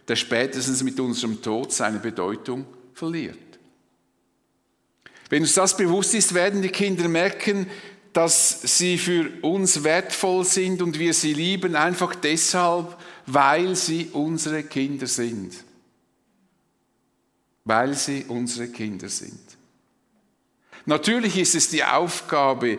der 0.09 0.15
spätestens 0.15 0.83
mit 0.83 1.00
unserem 1.00 1.41
Tod 1.41 1.73
seine 1.73 2.00
Bedeutung 2.00 2.67
verliert. 2.93 3.38
Wenn 5.31 5.41
uns 5.41 5.55
das 5.55 5.75
bewusst 5.75 6.15
ist, 6.15 6.35
werden 6.35 6.61
die 6.61 6.69
Kinder 6.69 7.09
merken, 7.09 7.67
dass 8.12 8.61
sie 8.61 8.99
für 8.99 9.31
uns 9.41 9.85
wertvoll 9.85 10.45
sind 10.45 10.83
und 10.83 10.99
wir 10.99 11.15
sie 11.15 11.33
lieben, 11.33 11.77
einfach 11.77 12.15
deshalb, 12.15 12.95
weil 13.25 13.75
sie 13.75 14.11
unsere 14.12 14.65
Kinder 14.65 15.07
sind. 15.07 15.55
Weil 17.65 17.95
sie 17.95 18.27
unsere 18.29 18.69
Kinder 18.69 19.09
sind. 19.09 19.57
Natürlich 20.85 21.38
ist 21.38 21.55
es 21.55 21.71
die 21.71 21.85
Aufgabe 21.85 22.79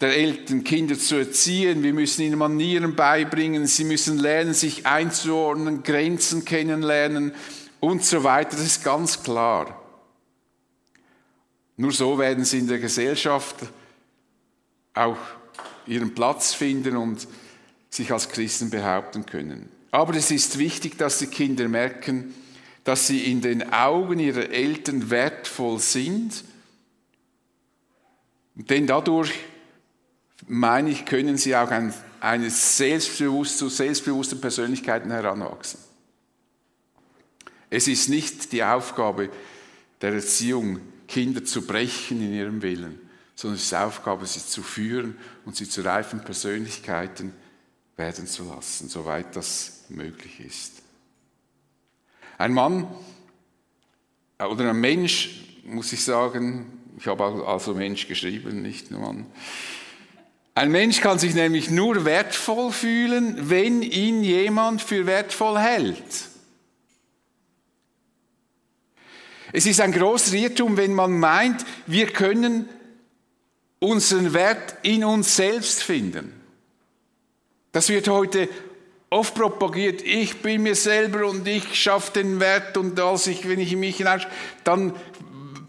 der 0.00 0.16
Eltern, 0.16 0.64
Kinder 0.64 0.98
zu 0.98 1.16
erziehen. 1.16 1.82
Wir 1.82 1.92
müssen 1.92 2.22
ihnen 2.22 2.38
Manieren 2.38 2.96
beibringen. 2.96 3.66
Sie 3.66 3.84
müssen 3.84 4.18
lernen, 4.18 4.54
sich 4.54 4.86
einzuordnen, 4.86 5.82
Grenzen 5.82 6.44
kennenlernen 6.44 7.32
und 7.80 8.04
so 8.04 8.24
weiter. 8.24 8.56
Das 8.56 8.64
ist 8.64 8.84
ganz 8.84 9.22
klar. 9.22 9.76
Nur 11.76 11.92
so 11.92 12.18
werden 12.18 12.44
sie 12.44 12.58
in 12.58 12.68
der 12.68 12.78
Gesellschaft 12.78 13.56
auch 14.94 15.18
ihren 15.86 16.14
Platz 16.14 16.54
finden 16.54 16.96
und 16.96 17.26
sich 17.90 18.12
als 18.12 18.28
Christen 18.28 18.70
behaupten 18.70 19.26
können. 19.26 19.68
Aber 19.90 20.14
es 20.14 20.30
ist 20.30 20.58
wichtig, 20.58 20.96
dass 20.98 21.18
die 21.18 21.26
Kinder 21.26 21.68
merken, 21.68 22.34
dass 22.84 23.06
sie 23.06 23.30
in 23.30 23.40
den 23.40 23.72
Augen 23.72 24.18
ihrer 24.18 24.50
Eltern 24.50 25.10
wertvoll 25.10 25.78
sind. 25.78 26.44
Denn 28.54 28.86
dadurch 28.86 29.32
meine 30.48 30.90
ich, 30.90 31.04
können 31.04 31.36
sie 31.36 31.54
auch 31.56 31.70
ein, 31.70 31.92
eine 32.20 32.50
selbstbewusst, 32.50 33.58
zu 33.58 33.68
selbstbewussten 33.68 34.40
Persönlichkeiten 34.40 35.10
heranwachsen. 35.10 35.80
Es 37.68 37.86
ist 37.86 38.08
nicht 38.08 38.52
die 38.52 38.64
Aufgabe 38.64 39.30
der 40.00 40.14
Erziehung, 40.14 40.80
Kinder 41.06 41.44
zu 41.44 41.66
brechen 41.66 42.20
in 42.20 42.32
ihrem 42.32 42.62
Willen, 42.62 43.00
sondern 43.34 43.56
es 43.56 43.64
ist 43.64 43.72
die 43.72 43.76
Aufgabe, 43.76 44.26
sie 44.26 44.44
zu 44.44 44.62
führen 44.62 45.16
und 45.44 45.56
sie 45.56 45.68
zu 45.68 45.82
reifen 45.82 46.20
Persönlichkeiten 46.20 47.32
werden 47.96 48.26
zu 48.26 48.44
lassen, 48.44 48.88
soweit 48.88 49.36
das 49.36 49.84
möglich 49.88 50.40
ist. 50.40 50.82
Ein 52.38 52.54
Mann 52.54 52.86
oder 54.38 54.70
ein 54.70 54.80
Mensch, 54.80 55.44
muss 55.64 55.92
ich 55.92 56.02
sagen, 56.02 56.80
ich 56.96 57.06
habe 57.06 57.24
also 57.46 57.74
Mensch 57.74 58.08
geschrieben, 58.08 58.62
nicht 58.62 58.90
nur 58.90 59.00
Mann, 59.00 59.26
ein 60.60 60.70
Mensch 60.70 61.00
kann 61.00 61.18
sich 61.18 61.34
nämlich 61.34 61.70
nur 61.70 62.04
wertvoll 62.04 62.70
fühlen, 62.70 63.48
wenn 63.48 63.80
ihn 63.80 64.22
jemand 64.22 64.82
für 64.82 65.06
wertvoll 65.06 65.58
hält. 65.58 66.28
Es 69.54 69.64
ist 69.64 69.80
ein 69.80 69.92
großes 69.92 70.34
Irrtum, 70.34 70.76
wenn 70.76 70.92
man 70.92 71.18
meint, 71.18 71.64
wir 71.86 72.08
können 72.08 72.68
unseren 73.78 74.34
Wert 74.34 74.74
in 74.82 75.02
uns 75.02 75.34
selbst 75.34 75.82
finden. 75.82 76.30
Das 77.72 77.88
wird 77.88 78.08
heute 78.08 78.46
oft 79.08 79.34
propagiert, 79.34 80.02
ich 80.02 80.42
bin 80.42 80.62
mir 80.64 80.74
selber 80.74 81.26
und 81.26 81.48
ich 81.48 81.74
schaffe 81.74 82.12
den 82.12 82.38
Wert 82.38 82.76
und 82.76 83.00
als 83.00 83.26
ich, 83.28 83.48
wenn 83.48 83.60
ich 83.60 83.74
mich 83.76 83.96
hineinschaue, 83.96 84.30
dann 84.64 84.92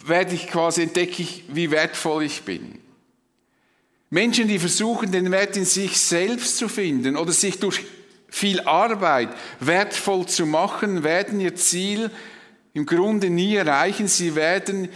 werde 0.05 0.36
ich 0.36 0.48
quasi, 0.48 0.83
entdecke 0.83 1.21
ich, 1.21 1.45
wie 1.48 1.71
wertvoll 1.71 2.24
ich 2.24 2.41
bin. 2.41 2.80
Menschen, 4.12 4.50
die 4.50 4.60
versuchen, 4.60 5.12
den 5.12 5.32
Wert 5.32 5.56
in 5.56 5.63
sich 5.63 5.98
selbst 5.98 6.58
zu 6.58 6.68
finden 6.68 7.15
oder 7.15 7.32
sich 7.32 7.60
durch 7.60 7.86
viel 8.27 8.60
Arbeit 8.60 9.30
wertvoll 9.62 10.27
zu 10.27 10.46
machen, 10.46 11.03
werden 11.03 11.39
ihr 11.39 11.56
Ziel 11.56 12.12
im 12.74 12.86
Grunde 12.86 13.30
nie 13.30 13.56
erreichen. 13.56 14.10
Sie 14.10 14.36
werden 14.36 14.89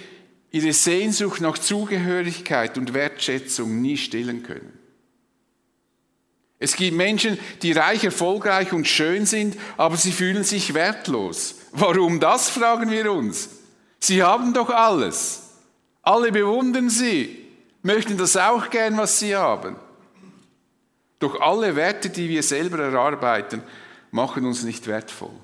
ihre 0.52 0.74
Sehnsucht 0.74 1.40
nach 1.40 1.58
Zugehörigkeit 1.58 2.78
und 2.78 2.94
Wertschätzung 2.94 3.82
nie 3.82 3.96
stillen 3.96 4.44
können. 4.44 4.78
Es 6.60 6.76
gibt 6.76 6.98
Menschen, 6.98 7.38
die 7.62 7.72
reich, 7.72 8.04
erfolgreich 8.04 8.74
und 8.74 8.86
schön 8.86 9.26
sind, 9.26 9.56
aber 9.78 9.96
sie 9.96 10.12
fühlen 10.12 10.44
sich 10.44 10.74
wertlos. 10.74 11.56
Warum 11.72 12.20
das, 12.20 12.50
fragen 12.50 12.92
wir 12.92 13.14
uns. 13.14 13.50
Sie 14.00 14.24
haben 14.24 14.54
doch 14.54 14.70
alles. 14.70 15.52
Alle 16.02 16.34
bewundern 16.34 16.90
sie 16.90 17.45
möchten 17.86 18.18
das 18.18 18.36
auch 18.36 18.70
gern, 18.72 18.98
was 18.98 19.20
sie 19.20 19.36
haben. 19.36 19.76
Doch 21.20 21.40
alle 21.40 21.76
Werte, 21.76 22.10
die 22.10 22.28
wir 22.28 22.42
selber 22.42 22.80
erarbeiten, 22.80 23.62
machen 24.12 24.46
uns 24.46 24.64
nicht 24.64 24.88
wertvoll. 24.88 25.36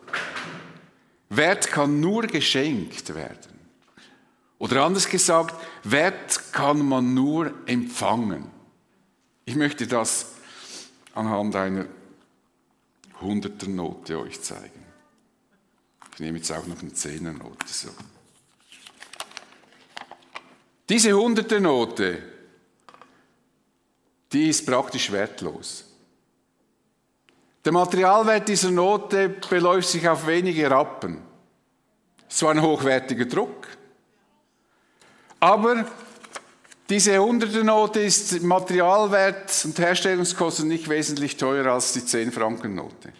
Wert 1.29 1.67
kann 1.67 1.99
nur 1.99 2.23
geschenkt 2.23 3.13
werden. 3.13 3.59
Oder 4.57 4.83
anders 4.83 5.07
gesagt, 5.07 5.55
Wert 5.83 6.51
kann 6.51 6.85
man 6.85 7.13
nur 7.13 7.53
empfangen. 7.67 8.49
Ich 9.45 9.55
möchte 9.55 9.87
das 9.87 10.33
anhand 11.13 11.55
einer 11.55 11.85
Hunderter-Note 13.21 14.19
euch 14.19 14.41
zeigen. 14.41 14.83
Ich 16.13 16.19
nehme 16.19 16.39
jetzt 16.39 16.51
auch 16.51 16.65
noch 16.65 16.81
eine 16.81 16.93
Zehner-Note. 16.93 17.67
So. 17.67 17.89
Diese 20.89 21.13
Hunderter-Note 21.13 22.30
die 24.31 24.49
ist 24.49 24.65
praktisch 24.65 25.11
wertlos. 25.11 25.85
Der 27.63 27.71
Materialwert 27.71 28.47
dieser 28.47 28.71
Note 28.71 29.29
beläuft 29.29 29.89
sich 29.89 30.07
auf 30.07 30.25
wenige 30.25 30.69
Rappen. 30.69 31.21
So 32.27 32.47
ein 32.47 32.61
hochwertiger 32.61 33.25
Druck. 33.25 33.67
Aber 35.39 35.85
diese 36.89 37.17
100er 37.17 37.63
Note 37.63 37.99
ist 37.99 38.41
Materialwert 38.41 39.63
und 39.65 39.77
Herstellungskosten 39.77 40.67
nicht 40.67 40.89
wesentlich 40.89 41.37
teurer 41.37 41.73
als 41.73 41.93
die 41.93 42.05
10 42.05 42.31
Franken 42.31 42.75
Note. 42.75 43.13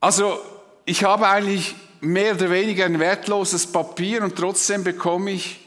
Also 0.00 0.38
ich 0.84 1.02
habe 1.02 1.28
eigentlich 1.28 1.74
mehr 2.00 2.34
oder 2.34 2.50
weniger 2.50 2.84
ein 2.84 3.00
wertloses 3.00 3.66
Papier 3.66 4.22
und 4.22 4.36
trotzdem 4.36 4.84
bekomme 4.84 5.30
ich 5.30 5.66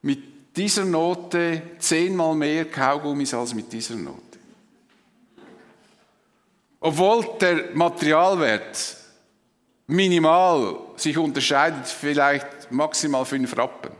mit 0.00 0.33
dieser 0.56 0.84
Note 0.84 1.62
zehnmal 1.78 2.34
mehr 2.34 2.64
Kaugummis 2.66 3.34
als 3.34 3.54
mit 3.54 3.72
dieser 3.72 3.96
Note. 3.96 4.20
Obwohl 6.80 7.38
der 7.40 7.70
Materialwert 7.74 8.96
minimal 9.86 10.76
sich 10.96 11.16
unterscheidet, 11.18 11.86
vielleicht 11.86 12.70
maximal 12.70 13.24
fünf 13.24 13.56
Rappen. 13.56 13.92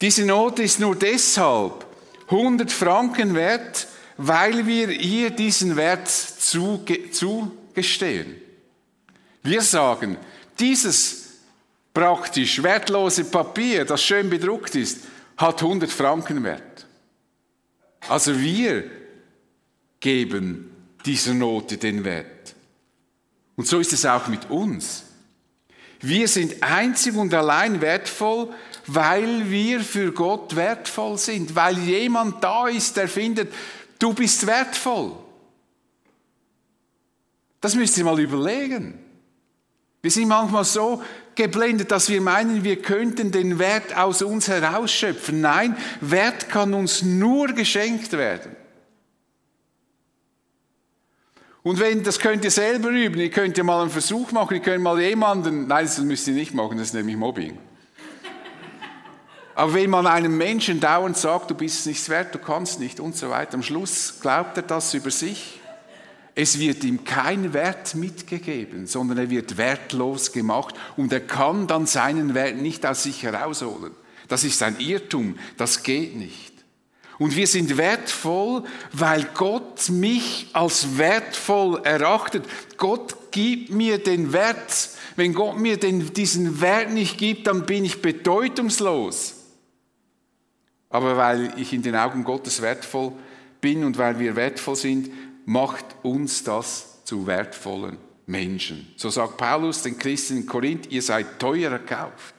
Diese 0.00 0.24
Note 0.24 0.62
ist 0.62 0.78
nur 0.78 0.94
deshalb 0.94 1.86
100 2.28 2.70
Franken 2.70 3.34
wert, 3.34 3.88
weil 4.16 4.66
wir 4.66 4.90
ihr 4.90 5.30
diesen 5.30 5.76
Wert 5.76 6.08
zugestehen. 6.08 7.16
Wir 9.42 9.62
sagen, 9.62 10.16
dieses 10.58 11.27
praktisch 11.98 12.62
wertlose 12.62 13.24
Papier, 13.24 13.84
das 13.84 14.04
schön 14.04 14.30
bedruckt 14.30 14.76
ist, 14.76 15.00
hat 15.36 15.60
100 15.60 15.90
Franken 15.90 16.44
wert. 16.44 16.86
Also 18.08 18.38
wir 18.38 18.88
geben 19.98 20.70
dieser 21.04 21.34
Note 21.34 21.76
den 21.76 22.04
Wert. 22.04 22.54
Und 23.56 23.66
so 23.66 23.80
ist 23.80 23.92
es 23.92 24.06
auch 24.06 24.28
mit 24.28 24.48
uns. 24.48 25.06
Wir 26.00 26.28
sind 26.28 26.62
einzig 26.62 27.16
und 27.16 27.34
allein 27.34 27.80
wertvoll, 27.80 28.54
weil 28.86 29.50
wir 29.50 29.80
für 29.80 30.12
Gott 30.12 30.54
wertvoll 30.54 31.18
sind, 31.18 31.56
weil 31.56 31.76
jemand 31.78 32.44
da 32.44 32.68
ist, 32.68 32.96
der 32.96 33.08
findet, 33.08 33.52
du 33.98 34.14
bist 34.14 34.46
wertvoll. 34.46 35.16
Das 37.60 37.74
müsst 37.74 37.98
ihr 37.98 38.04
mal 38.04 38.20
überlegen. 38.20 39.00
Wir 40.00 40.12
sind 40.12 40.28
manchmal 40.28 40.64
so 40.64 41.02
geblendet, 41.38 41.90
dass 41.90 42.10
wir 42.10 42.20
meinen, 42.20 42.64
wir 42.64 42.82
könnten 42.82 43.30
den 43.30 43.58
Wert 43.58 43.96
aus 43.96 44.20
uns 44.20 44.48
herausschöpfen. 44.48 45.40
Nein, 45.40 45.76
Wert 46.02 46.50
kann 46.50 46.74
uns 46.74 47.02
nur 47.02 47.48
geschenkt 47.48 48.12
werden. 48.12 48.54
Und 51.62 51.80
wenn, 51.80 52.02
das 52.02 52.18
könnt 52.18 52.44
ihr 52.44 52.50
selber 52.50 52.90
üben, 52.90 53.20
ihr 53.20 53.30
könnt 53.30 53.56
ja 53.56 53.64
mal 53.64 53.82
einen 53.82 53.90
Versuch 53.90 54.32
machen, 54.32 54.54
ihr 54.54 54.60
könnt 54.60 54.82
mal 54.82 55.00
jemanden, 55.00 55.66
nein, 55.66 55.84
das 55.84 55.98
müsst 55.98 56.26
ihr 56.26 56.34
nicht 56.34 56.54
machen, 56.54 56.76
das 56.78 56.88
ist 56.88 56.94
nämlich 56.94 57.16
Mobbing. 57.16 57.58
Aber 59.54 59.74
wenn 59.74 59.90
man 59.90 60.06
einem 60.06 60.36
Menschen 60.36 60.80
dauernd 60.80 61.16
sagt, 61.16 61.50
du 61.50 61.54
bist 61.54 61.86
nichts 61.86 62.08
wert, 62.08 62.34
du 62.34 62.38
kannst 62.38 62.80
nicht 62.80 63.00
und 63.00 63.16
so 63.16 63.30
weiter, 63.30 63.54
am 63.54 63.62
Schluss 63.62 64.20
glaubt 64.20 64.56
er 64.56 64.62
das 64.62 64.94
über 64.94 65.10
sich. 65.10 65.60
Es 66.40 66.60
wird 66.60 66.84
ihm 66.84 67.02
kein 67.02 67.52
Wert 67.52 67.96
mitgegeben, 67.96 68.86
sondern 68.86 69.18
er 69.18 69.28
wird 69.28 69.56
wertlos 69.56 70.30
gemacht 70.30 70.72
und 70.96 71.12
er 71.12 71.18
kann 71.18 71.66
dann 71.66 71.86
seinen 71.86 72.32
Wert 72.32 72.58
nicht 72.58 72.86
aus 72.86 73.02
sich 73.02 73.24
herausholen. 73.24 73.90
Das 74.28 74.44
ist 74.44 74.62
ein 74.62 74.78
Irrtum, 74.78 75.36
das 75.56 75.82
geht 75.82 76.14
nicht. 76.14 76.52
Und 77.18 77.34
wir 77.34 77.48
sind 77.48 77.76
wertvoll, 77.76 78.62
weil 78.92 79.26
Gott 79.34 79.88
mich 79.88 80.46
als 80.52 80.96
wertvoll 80.96 81.80
erachtet. 81.82 82.44
Gott 82.76 83.32
gibt 83.32 83.70
mir 83.70 83.98
den 83.98 84.32
Wert. 84.32 84.90
Wenn 85.16 85.34
Gott 85.34 85.58
mir 85.58 85.76
den, 85.76 86.12
diesen 86.14 86.60
Wert 86.60 86.92
nicht 86.92 87.18
gibt, 87.18 87.48
dann 87.48 87.66
bin 87.66 87.84
ich 87.84 88.00
bedeutungslos. 88.00 89.34
Aber 90.88 91.16
weil 91.16 91.52
ich 91.56 91.72
in 91.72 91.82
den 91.82 91.96
Augen 91.96 92.22
Gottes 92.22 92.62
wertvoll 92.62 93.12
bin 93.60 93.82
und 93.82 93.98
weil 93.98 94.20
wir 94.20 94.36
wertvoll 94.36 94.76
sind, 94.76 95.10
macht 95.48 95.86
uns 96.02 96.44
das 96.44 97.04
zu 97.04 97.26
wertvollen 97.26 97.96
Menschen. 98.26 98.92
So 98.96 99.08
sagt 99.08 99.38
Paulus 99.38 99.82
den 99.82 99.98
Christen 99.98 100.36
in 100.36 100.46
Korinth, 100.46 100.92
ihr 100.92 101.00
seid 101.00 101.38
teuer 101.38 101.72
erkauft. 101.72 102.34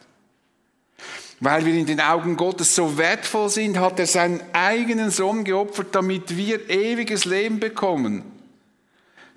Weil 1.40 1.66
wir 1.66 1.74
in 1.74 1.88
den 1.88 2.02
Augen 2.02 2.38
Gottes 2.38 2.76
so 2.76 3.00
wertvoll 3.00 3.50
sind, 3.50 3.80
hat 3.80 4.00
er 4.00 4.06
seinen 4.06 4.42
eigenen 4.54 5.10
Sohn 5.10 5.44
geopfert, 5.44 5.88
damit 5.96 6.38
wir 6.38 6.70
ewiges 6.70 7.26
Leben 7.26 7.60
bekommen. 7.60 8.22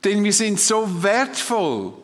Denn 0.05 0.23
wir 0.23 0.35
sind 0.35 0.61
so 0.61 1.03
wertvoll 1.03 1.95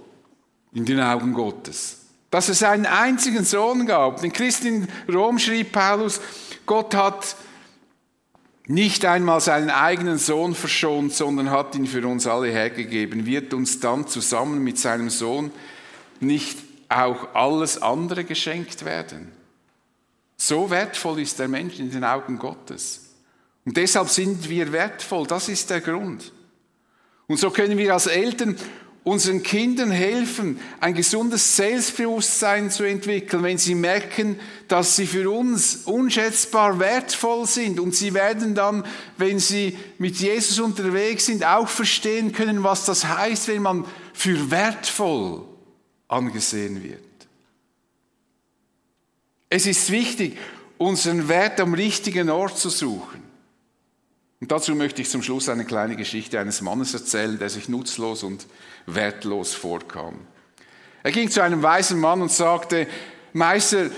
in 0.72 0.86
den 0.86 1.00
Augen 1.00 1.34
Gottes, 1.34 1.98
dass 2.30 2.48
es 2.48 2.62
einen 2.62 2.86
einzigen 2.86 3.44
Sohn 3.44 3.84
gab. 3.84 4.22
Den 4.22 4.32
Christen 4.32 4.88
in 5.06 5.14
Rom 5.14 5.38
schrieb 5.38 5.72
Paulus, 5.72 6.22
Gott 6.64 6.94
hat 6.94 7.36
nicht 8.68 9.06
einmal 9.06 9.40
seinen 9.40 9.70
eigenen 9.70 10.18
Sohn 10.18 10.54
verschont, 10.54 11.14
sondern 11.14 11.50
hat 11.50 11.74
ihn 11.74 11.86
für 11.86 12.06
uns 12.06 12.26
alle 12.26 12.48
hergegeben, 12.48 13.24
wird 13.24 13.54
uns 13.54 13.80
dann 13.80 14.06
zusammen 14.06 14.62
mit 14.62 14.78
seinem 14.78 15.08
Sohn 15.08 15.50
nicht 16.20 16.58
auch 16.90 17.34
alles 17.34 17.80
andere 17.80 18.24
geschenkt 18.24 18.84
werden. 18.84 19.32
So 20.36 20.70
wertvoll 20.70 21.20
ist 21.20 21.38
der 21.38 21.48
Mensch 21.48 21.78
in 21.78 21.90
den 21.90 22.04
Augen 22.04 22.38
Gottes. 22.38 23.06
Und 23.64 23.76
deshalb 23.76 24.08
sind 24.08 24.48
wir 24.48 24.70
wertvoll, 24.70 25.26
das 25.26 25.48
ist 25.48 25.70
der 25.70 25.80
Grund. 25.80 26.32
Und 27.26 27.38
so 27.38 27.50
können 27.50 27.76
wir 27.76 27.92
als 27.92 28.06
Eltern 28.06 28.56
unseren 29.04 29.42
Kindern 29.42 29.90
helfen, 29.90 30.60
ein 30.80 30.94
gesundes 30.94 31.56
Selbstbewusstsein 31.56 32.70
zu 32.70 32.84
entwickeln, 32.84 33.42
wenn 33.42 33.58
sie 33.58 33.74
merken, 33.74 34.38
dass 34.68 34.96
sie 34.96 35.06
für 35.06 35.30
uns 35.30 35.76
unschätzbar 35.86 36.78
wertvoll 36.78 37.46
sind. 37.46 37.80
Und 37.80 37.94
sie 37.94 38.12
werden 38.12 38.54
dann, 38.54 38.84
wenn 39.16 39.38
sie 39.38 39.78
mit 39.98 40.16
Jesus 40.16 40.58
unterwegs 40.60 41.26
sind, 41.26 41.44
auch 41.44 41.68
verstehen 41.68 42.32
können, 42.32 42.64
was 42.64 42.84
das 42.84 43.06
heißt, 43.06 43.48
wenn 43.48 43.62
man 43.62 43.86
für 44.12 44.50
wertvoll 44.50 45.44
angesehen 46.08 46.82
wird. 46.82 47.00
Es 49.48 49.66
ist 49.66 49.90
wichtig, 49.90 50.36
unseren 50.76 51.28
Wert 51.28 51.60
am 51.60 51.74
richtigen 51.74 52.28
Ort 52.28 52.58
zu 52.58 52.68
suchen. 52.68 53.27
Und 54.40 54.52
dazu 54.52 54.74
möchte 54.74 55.02
ich 55.02 55.10
zum 55.10 55.22
Schluss 55.22 55.48
eine 55.48 55.64
kleine 55.64 55.96
Geschichte 55.96 56.38
eines 56.38 56.60
Mannes 56.60 56.94
erzählen, 56.94 57.38
der 57.38 57.48
sich 57.48 57.68
nutzlos 57.68 58.22
und 58.22 58.46
wertlos 58.86 59.54
vorkam. 59.54 60.14
Er 61.02 61.12
ging 61.12 61.30
zu 61.30 61.42
einem 61.42 61.62
weisen 61.62 61.98
Mann 61.98 62.22
und 62.22 62.30
sagte, 62.30 62.86
Meister, 63.32 63.90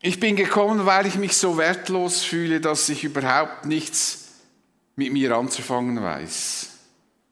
ich 0.00 0.20
bin 0.20 0.36
gekommen, 0.36 0.86
weil 0.86 1.06
ich 1.06 1.16
mich 1.16 1.36
so 1.36 1.56
wertlos 1.56 2.22
fühle, 2.22 2.60
dass 2.60 2.88
ich 2.88 3.04
überhaupt 3.04 3.64
nichts 3.64 4.28
mit 4.96 5.12
mir 5.12 5.34
anzufangen 5.36 6.00
weiß. 6.02 6.68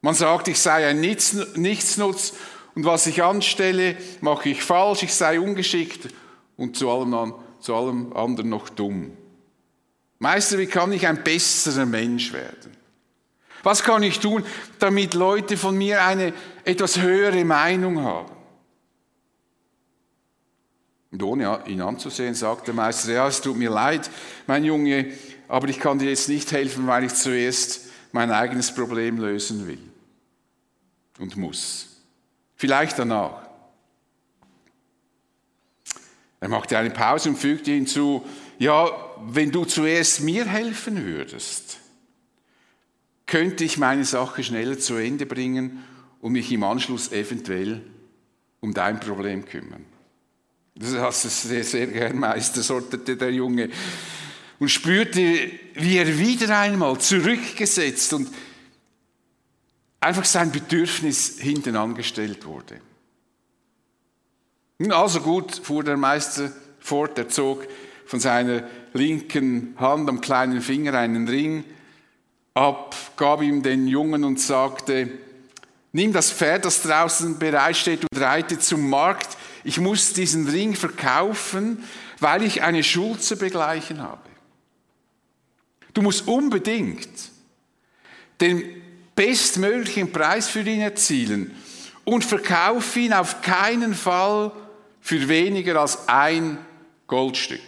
Man 0.01 0.15
sagt, 0.15 0.49
ich 0.49 0.59
sei 0.59 0.87
ein 0.87 0.99
Nichtsnutz 0.99 2.33
und 2.75 2.83
was 2.83 3.07
ich 3.07 3.23
anstelle, 3.23 3.95
mache 4.19 4.49
ich 4.49 4.63
falsch, 4.63 5.03
ich 5.03 5.13
sei 5.13 5.39
ungeschickt 5.39 6.09
und 6.57 6.75
zu 6.75 6.89
allem, 6.89 7.33
zu 7.61 7.75
allem 7.75 8.11
anderen 8.13 8.49
noch 8.49 8.67
dumm. 8.69 9.15
Meister, 10.23 10.57
wie 10.57 10.67
kann 10.67 10.93
ich 10.93 11.05
ein 11.05 11.21
besserer 11.21 11.85
Mensch 11.85 12.31
werden? 12.31 12.71
Was 13.61 13.83
kann 13.83 14.03
ich 14.03 14.21
tun, 14.21 14.45
damit 14.79 15.15
Leute 15.15 15.57
von 15.57 15.77
mir 15.77 16.01
eine 16.01 16.33
etwas 16.63 17.01
höhere 17.01 17.43
Meinung 17.43 18.01
haben? 18.01 18.31
Und 21.11 21.21
ohne 21.23 21.59
ihn 21.67 21.81
anzusehen, 21.81 22.35
sagt 22.35 22.67
der 22.67 22.73
Meister, 22.73 23.11
ja, 23.11 23.27
es 23.27 23.41
tut 23.41 23.57
mir 23.57 23.69
leid, 23.69 24.09
mein 24.47 24.63
Junge, 24.63 25.11
aber 25.49 25.67
ich 25.67 25.77
kann 25.77 25.99
dir 25.99 26.07
jetzt 26.07 26.29
nicht 26.29 26.53
helfen, 26.53 26.87
weil 26.87 27.03
ich 27.03 27.13
zuerst 27.15 27.81
mein 28.13 28.31
eigenes 28.31 28.73
Problem 28.73 29.17
lösen 29.17 29.67
will 29.67 29.91
und 31.19 31.35
muss. 31.35 31.97
Vielleicht 32.55 32.97
danach. 32.97 33.41
Er 36.39 36.47
machte 36.47 36.77
eine 36.77 36.91
Pause 36.91 37.29
und 37.29 37.35
fügte 37.35 37.71
hinzu, 37.71 38.25
ja, 38.63 38.89
wenn 39.25 39.51
du 39.51 39.65
zuerst 39.65 40.21
mir 40.21 40.45
helfen 40.45 41.05
würdest, 41.05 41.79
könnte 43.25 43.65
ich 43.65 43.77
meine 43.77 44.05
Sache 44.05 44.41
schneller 44.41 44.79
zu 44.79 44.95
Ende 44.95 45.25
bringen 45.25 45.83
und 46.21 46.31
mich 46.31 46.49
im 46.49 46.63
Anschluss 46.63 47.11
eventuell 47.11 47.81
um 48.61 48.73
dein 48.73 49.01
Problem 49.01 49.43
kümmern. 49.43 49.83
Das 50.75 50.93
hast 50.93 51.25
du 51.25 51.29
sehr, 51.29 51.65
sehr 51.65 51.87
gern, 51.87 52.17
Meister, 52.17 52.61
sortete 52.61 53.17
der 53.17 53.31
Junge 53.31 53.69
und 54.59 54.69
spürte, 54.69 55.51
wie 55.73 55.97
er 55.97 56.17
wieder 56.17 56.57
einmal 56.57 56.97
zurückgesetzt 56.99 58.13
und 58.13 58.29
einfach 59.99 60.25
sein 60.25 60.53
Bedürfnis 60.53 61.37
hinten 61.37 61.75
angestellt 61.75 62.45
wurde. 62.45 62.79
Also 64.89 65.19
gut, 65.19 65.53
fuhr 65.53 65.83
der 65.83 65.97
Meister 65.97 66.51
fort, 66.79 67.17
er 67.17 67.27
zog 67.27 67.67
von 68.05 68.19
seiner 68.19 68.63
linken 68.93 69.75
Hand 69.79 70.09
am 70.09 70.21
kleinen 70.21 70.61
Finger 70.61 70.93
einen 70.93 71.27
Ring 71.27 71.63
ab, 72.53 72.95
gab 73.17 73.41
ihm 73.41 73.63
den 73.63 73.87
Jungen 73.87 74.23
und 74.23 74.39
sagte, 74.39 75.09
nimm 75.91 76.13
das 76.13 76.31
Pferd, 76.31 76.65
das 76.65 76.81
draußen 76.81 77.39
bereitsteht 77.39 78.01
und 78.03 78.21
reite 78.21 78.59
zum 78.59 78.89
Markt. 78.89 79.37
Ich 79.63 79.79
muss 79.79 80.13
diesen 80.13 80.47
Ring 80.47 80.75
verkaufen, 80.75 81.83
weil 82.19 82.43
ich 82.43 82.61
eine 82.61 82.83
Schuld 82.83 83.23
zu 83.23 83.37
begleichen 83.37 84.01
habe. 84.01 84.21
Du 85.93 86.01
musst 86.01 86.27
unbedingt 86.27 87.09
den 88.41 88.63
bestmöglichen 89.15 90.11
Preis 90.11 90.49
für 90.49 90.61
ihn 90.61 90.81
erzielen 90.81 91.55
und 92.03 92.25
verkauf 92.25 92.95
ihn 92.95 93.13
auf 93.13 93.41
keinen 93.41 93.93
Fall 93.93 94.51
für 95.01 95.27
weniger 95.27 95.79
als 95.79 96.07
ein 96.07 96.57
Goldstück. 97.07 97.61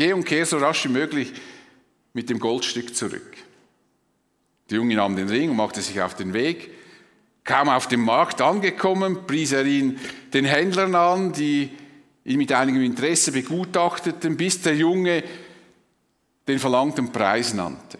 Geh 0.00 0.14
und 0.14 0.24
kehr 0.24 0.46
so 0.46 0.56
rasch 0.56 0.86
wie 0.86 0.92
möglich 0.92 1.30
mit 2.14 2.30
dem 2.30 2.38
Goldstück 2.38 2.96
zurück. 2.96 3.36
Der 4.70 4.78
Junge 4.78 4.94
nahm 4.94 5.14
den 5.14 5.28
Ring 5.28 5.50
und 5.50 5.56
machte 5.56 5.82
sich 5.82 6.00
auf 6.00 6.14
den 6.14 6.32
Weg. 6.32 6.70
Kaum 7.44 7.68
auf 7.68 7.86
dem 7.86 8.00
Markt 8.00 8.40
angekommen, 8.40 9.26
pries 9.26 9.52
er 9.52 9.66
ihn 9.66 10.00
den 10.32 10.46
Händlern 10.46 10.94
an, 10.94 11.34
die 11.34 11.68
ihn 12.24 12.38
mit 12.38 12.50
einigem 12.50 12.82
Interesse 12.82 13.30
begutachteten, 13.30 14.38
bis 14.38 14.62
der 14.62 14.74
Junge 14.74 15.22
den 16.48 16.58
verlangten 16.58 17.12
Preis 17.12 17.52
nannte. 17.52 17.98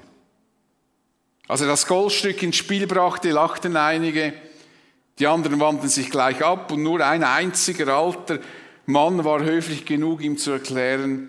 Als 1.48 1.60
er 1.60 1.66
das 1.66 1.86
Goldstück 1.86 2.42
ins 2.42 2.56
Spiel 2.56 2.86
brachte, 2.86 3.30
lachten 3.30 3.76
einige, 3.76 4.32
die 5.18 5.26
anderen 5.26 5.60
wandten 5.60 5.90
sich 5.90 6.08
gleich 6.08 6.42
ab 6.42 6.72
und 6.72 6.82
nur 6.82 7.04
ein 7.04 7.24
einziger 7.24 7.88
alter 7.88 8.38
Mann 8.86 9.22
war 9.22 9.44
höflich 9.44 9.84
genug, 9.84 10.22
ihm 10.22 10.38
zu 10.38 10.52
erklären, 10.52 11.28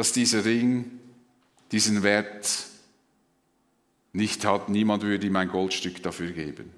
dass 0.00 0.12
dieser 0.12 0.46
Ring 0.46 0.92
diesen 1.72 2.02
Wert 2.02 2.48
nicht 4.14 4.46
hat. 4.46 4.70
Niemand 4.70 5.02
würde 5.02 5.26
ihm 5.26 5.36
ein 5.36 5.50
Goldstück 5.50 6.02
dafür 6.02 6.30
geben. 6.30 6.70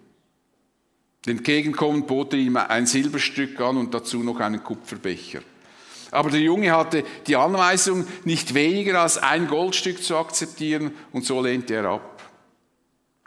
Entgegenkommend 1.25 2.09
bot 2.09 2.33
er 2.33 2.41
ihm 2.41 2.57
ein 2.57 2.85
Silberstück 2.85 3.61
an 3.61 3.77
und 3.77 3.95
dazu 3.95 4.25
noch 4.25 4.41
einen 4.41 4.65
Kupferbecher. 4.65 5.43
Aber 6.11 6.31
der 6.31 6.41
Junge 6.41 6.73
hatte 6.73 7.05
die 7.29 7.37
Anweisung, 7.37 8.09
nicht 8.25 8.55
weniger 8.55 9.01
als 9.01 9.19
ein 9.19 9.47
Goldstück 9.47 10.03
zu 10.03 10.17
akzeptieren 10.17 10.91
und 11.13 11.25
so 11.25 11.41
lehnte 11.41 11.75
er 11.75 11.85
ab. 11.85 12.29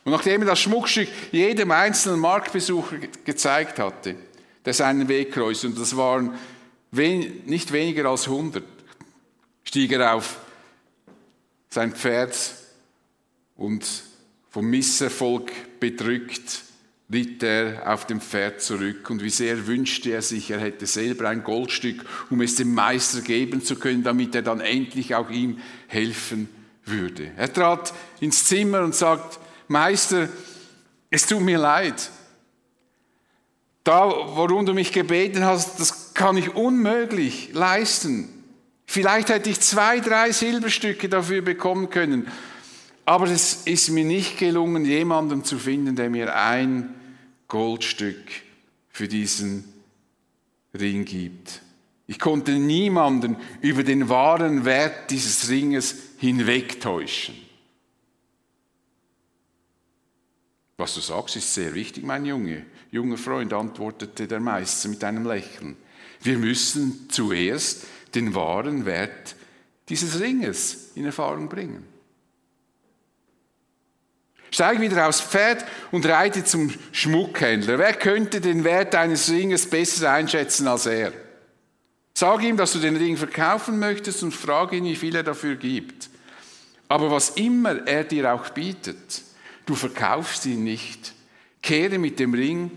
Und 0.03 0.11
nachdem 0.11 0.41
er 0.41 0.49
das 0.49 0.59
Schmuckstück 0.59 1.07
jedem 1.31 1.71
einzelnen 1.71 2.19
Marktbesucher 2.19 2.97
gezeigt 3.23 3.79
hatte, 3.79 4.17
der 4.65 4.73
seinen 4.73 5.07
Weg 5.07 5.31
kreuzte, 5.31 5.67
und 5.67 5.79
das 5.79 5.95
waren 5.95 6.33
nicht 6.91 7.71
weniger 7.71 8.09
als 8.09 8.27
100, 8.27 8.74
stieg 9.75 9.91
er 9.91 10.13
auf 10.13 10.37
sein 11.67 11.91
Pferd 11.91 12.33
und 13.57 13.85
vom 14.49 14.67
Misserfolg 14.67 15.51
bedrückt 15.81 16.63
ritt 17.11 17.43
er 17.43 17.83
auf 17.93 18.07
dem 18.07 18.21
Pferd 18.21 18.61
zurück 18.61 19.09
und 19.09 19.21
wie 19.21 19.29
sehr 19.29 19.67
wünschte 19.67 20.11
er 20.11 20.21
sich, 20.21 20.49
er 20.49 20.61
hätte 20.61 20.85
selber 20.85 21.27
ein 21.27 21.43
Goldstück, 21.43 22.05
um 22.29 22.39
es 22.39 22.55
dem 22.55 22.73
Meister 22.73 23.19
geben 23.19 23.61
zu 23.61 23.75
können, 23.75 24.01
damit 24.01 24.33
er 24.33 24.43
dann 24.43 24.61
endlich 24.61 25.13
auch 25.13 25.29
ihm 25.29 25.59
helfen 25.87 26.47
würde. 26.85 27.31
Er 27.35 27.51
trat 27.51 27.93
ins 28.21 28.45
Zimmer 28.45 28.79
und 28.79 28.95
sagt, 28.95 29.39
Meister, 29.67 30.29
es 31.09 31.27
tut 31.27 31.41
mir 31.41 31.57
leid. 31.57 32.11
Da, 33.83 34.05
worum 34.07 34.65
du 34.65 34.73
mich 34.73 34.93
gebeten 34.93 35.43
hast, 35.43 35.81
das 35.81 36.13
kann 36.13 36.37
ich 36.37 36.55
unmöglich 36.55 37.49
leisten. 37.51 38.34
Vielleicht 38.85 39.29
hätte 39.29 39.49
ich 39.49 39.59
zwei, 39.59 39.99
drei 39.99 40.31
Silberstücke 40.31 41.09
dafür 41.09 41.41
bekommen 41.41 41.89
können. 41.89 42.27
Aber 43.05 43.27
es 43.27 43.65
ist 43.65 43.89
mir 43.89 44.05
nicht 44.05 44.37
gelungen, 44.37 44.85
jemanden 44.85 45.43
zu 45.43 45.59
finden, 45.59 45.95
der 45.95 46.09
mir 46.09 46.35
ein 46.35 46.93
Goldstück 47.47 48.23
für 48.89 49.07
diesen 49.07 49.65
Ring 50.73 51.05
gibt. 51.05 51.61
Ich 52.07 52.19
konnte 52.19 52.51
niemanden 52.53 53.37
über 53.61 53.83
den 53.83 54.09
wahren 54.09 54.65
Wert 54.65 55.11
dieses 55.11 55.49
Ringes 55.49 55.95
hinwegtäuschen. 56.17 57.35
Was 60.77 60.93
du 60.93 60.99
sagst, 60.99 61.35
ist 61.37 61.53
sehr 61.53 61.73
wichtig, 61.73 62.03
mein 62.03 62.25
Junge. 62.25 62.65
Junger 62.91 63.17
Freund, 63.17 63.53
antwortete 63.53 64.27
der 64.27 64.39
Meister 64.39 64.89
mit 64.89 65.03
einem 65.03 65.25
Lächeln. 65.25 65.77
Wir 66.21 66.37
müssen 66.37 67.09
zuerst 67.09 67.85
den 68.15 68.33
wahren 68.33 68.85
Wert 68.85 69.35
dieses 69.89 70.19
Ringes 70.19 70.91
in 70.95 71.05
Erfahrung 71.05 71.49
bringen. 71.49 71.85
Steig 74.51 74.79
wieder 74.79 75.07
aufs 75.07 75.21
Pferd 75.21 75.65
und 75.91 76.05
reite 76.05 76.43
zum 76.45 76.73
Schmuckhändler. 76.93 77.77
Wer 77.77 77.93
könnte 77.93 78.39
den 78.39 78.63
Wert 78.63 78.95
eines 78.95 79.29
Ringes 79.29 79.69
besser 79.69 80.11
einschätzen 80.11 80.67
als 80.67 80.85
er? 80.85 81.11
Sag 82.13 82.41
ihm, 82.41 82.55
dass 82.55 82.71
du 82.71 82.79
den 82.79 82.95
Ring 82.95 83.17
verkaufen 83.17 83.77
möchtest 83.77 84.23
und 84.23 84.31
frage 84.31 84.77
ihn, 84.77 84.85
wie 84.85 84.95
viel 84.95 85.13
er 85.13 85.23
dafür 85.23 85.55
gibt. 85.55 86.09
Aber 86.87 87.11
was 87.11 87.31
immer 87.31 87.85
er 87.85 88.05
dir 88.05 88.33
auch 88.33 88.49
bietet, 88.49 89.23
du 89.65 89.75
verkaufst 89.75 90.45
ihn 90.45 90.63
nicht. 90.63 91.13
Kehre 91.61 91.97
mit 91.97 92.19
dem 92.19 92.33
Ring 92.33 92.71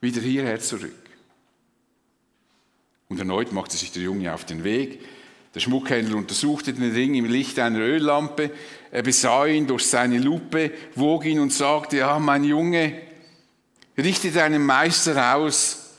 wieder 0.00 0.20
hierher 0.20 0.58
zurück. 0.58 0.99
Und 3.10 3.18
erneut 3.18 3.52
machte 3.52 3.76
sich 3.76 3.92
der 3.92 4.02
Junge 4.02 4.32
auf 4.32 4.46
den 4.46 4.64
Weg. 4.64 5.00
Der 5.54 5.60
Schmuckhändler 5.60 6.16
untersuchte 6.16 6.72
den 6.72 6.92
Ring 6.92 7.14
im 7.14 7.24
Licht 7.24 7.58
einer 7.58 7.80
Öllampe. 7.80 8.50
Er 8.92 9.02
besah 9.02 9.46
ihn 9.46 9.66
durch 9.66 9.84
seine 9.84 10.18
Lupe, 10.18 10.70
wog 10.94 11.26
ihn 11.26 11.40
und 11.40 11.52
sagte, 11.52 11.98
ja, 11.98 12.18
mein 12.20 12.44
Junge, 12.44 13.02
richte 13.98 14.30
deinem 14.30 14.64
Meister 14.64 15.34
aus, 15.34 15.96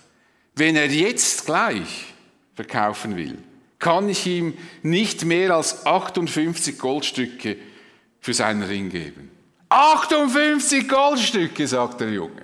wenn 0.55 0.77
er 0.77 0.87
jetzt 0.87 1.45
gleich 1.45 2.13
verkaufen 2.55 3.17
will, 3.17 3.37
kann 3.77 4.07
ich 4.07 4.25
ihm 4.25 4.57
nicht 4.81 5.25
mehr 5.25 5.55
als 5.55 5.85
58 5.85 6.79
Goldstücke 6.79 7.57
für 8.21 8.33
seinen 8.33 8.63
Ring 8.63 8.89
geben. 8.89 9.31
58 9.67 10.87
Goldstücke, 10.87 11.67
sagt 11.67 11.99
der 11.99 12.11
Junge. 12.11 12.43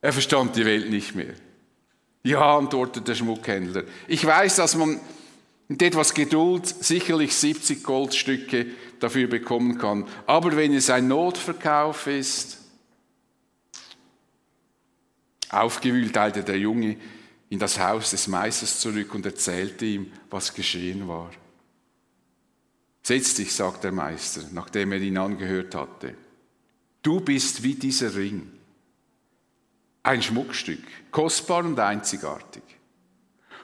Er 0.00 0.12
verstand 0.12 0.56
die 0.56 0.64
Welt 0.64 0.90
nicht 0.90 1.14
mehr. 1.14 1.34
Ja, 2.24 2.56
antwortete 2.56 3.02
der 3.02 3.14
Schmuckhändler. 3.14 3.84
Ich 4.08 4.24
weiß, 4.24 4.56
dass 4.56 4.74
man 4.74 4.98
mit 5.68 5.82
etwas 5.82 6.14
Geduld 6.14 6.66
sicherlich 6.66 7.34
70 7.34 7.82
Goldstücke 7.82 8.66
dafür 8.98 9.28
bekommen 9.28 9.76
kann. 9.76 10.08
Aber 10.26 10.56
wenn 10.56 10.72
es 10.72 10.88
ein 10.88 11.06
Notverkauf 11.06 12.06
ist, 12.06 12.58
aufgewühlt 15.50 16.16
eilte 16.16 16.42
der 16.42 16.58
Junge 16.58 16.96
in 17.50 17.58
das 17.58 17.78
Haus 17.78 18.10
des 18.10 18.26
Meisters 18.26 18.80
zurück 18.80 19.14
und 19.14 19.26
erzählte 19.26 19.84
ihm, 19.84 20.10
was 20.30 20.54
geschehen 20.54 21.06
war. 21.06 21.30
Setz 23.02 23.34
dich, 23.34 23.52
sagt 23.52 23.84
der 23.84 23.92
Meister, 23.92 24.40
nachdem 24.52 24.92
er 24.92 25.00
ihn 25.00 25.18
angehört 25.18 25.74
hatte. 25.74 26.14
Du 27.02 27.20
bist 27.20 27.62
wie 27.62 27.74
dieser 27.74 28.14
Ring. 28.14 28.50
Ein 30.04 30.22
Schmuckstück, 30.22 30.82
kostbar 31.10 31.64
und 31.64 31.80
einzigartig. 31.80 32.62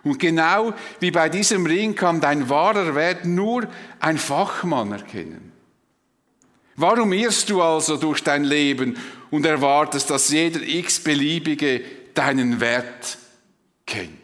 Und 0.03 0.19
genau 0.19 0.73
wie 0.99 1.11
bei 1.11 1.29
diesem 1.29 1.67
Ring 1.67 1.95
kann 1.95 2.21
dein 2.21 2.49
wahrer 2.49 2.95
Wert 2.95 3.27
nur 3.27 3.69
ein 4.01 4.19
Fachmann 4.19 4.93
erkennen. 4.93 5.53
Warum 6.77 7.13
irrst 7.13 7.51
du 7.51 7.61
also 7.61 7.99
durch 7.99 8.25
dein 8.25 8.45
Leben 8.45 8.97
und 9.31 9.45
erwartest, 9.45 10.09
dass 10.09 10.31
jeder 10.31 10.63
x-beliebige 10.63 11.83
deinen 12.15 12.59
Wert 12.59 13.19
kennt? 13.85 14.17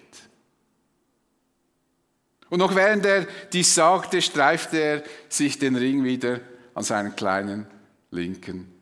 Und 2.49 2.61
noch 2.61 2.75
während 2.75 3.05
er 3.05 3.27
dies 3.53 3.75
sagte, 3.75 4.23
streifte 4.23 4.79
er 4.79 5.03
sich 5.29 5.59
den 5.59 5.77
Ring 5.77 6.03
wieder 6.05 6.41
an 6.75 6.85
seinen 6.85 7.15
kleinen 7.15 7.67
linken 8.11 8.73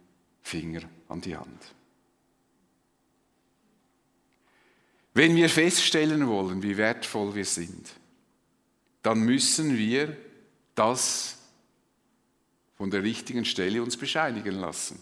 Finger 0.42 0.82
an 1.08 1.20
die 1.20 1.36
Hand. 1.36 1.73
Wenn 5.14 5.36
wir 5.36 5.48
feststellen 5.48 6.26
wollen, 6.26 6.62
wie 6.62 6.76
wertvoll 6.76 7.34
wir 7.36 7.44
sind, 7.44 7.92
dann 9.02 9.20
müssen 9.20 9.78
wir 9.78 10.16
das 10.74 11.38
von 12.76 12.90
der 12.90 13.04
richtigen 13.04 13.44
Stelle 13.44 13.82
uns 13.82 13.96
bescheinigen 13.96 14.56
lassen. 14.56 15.00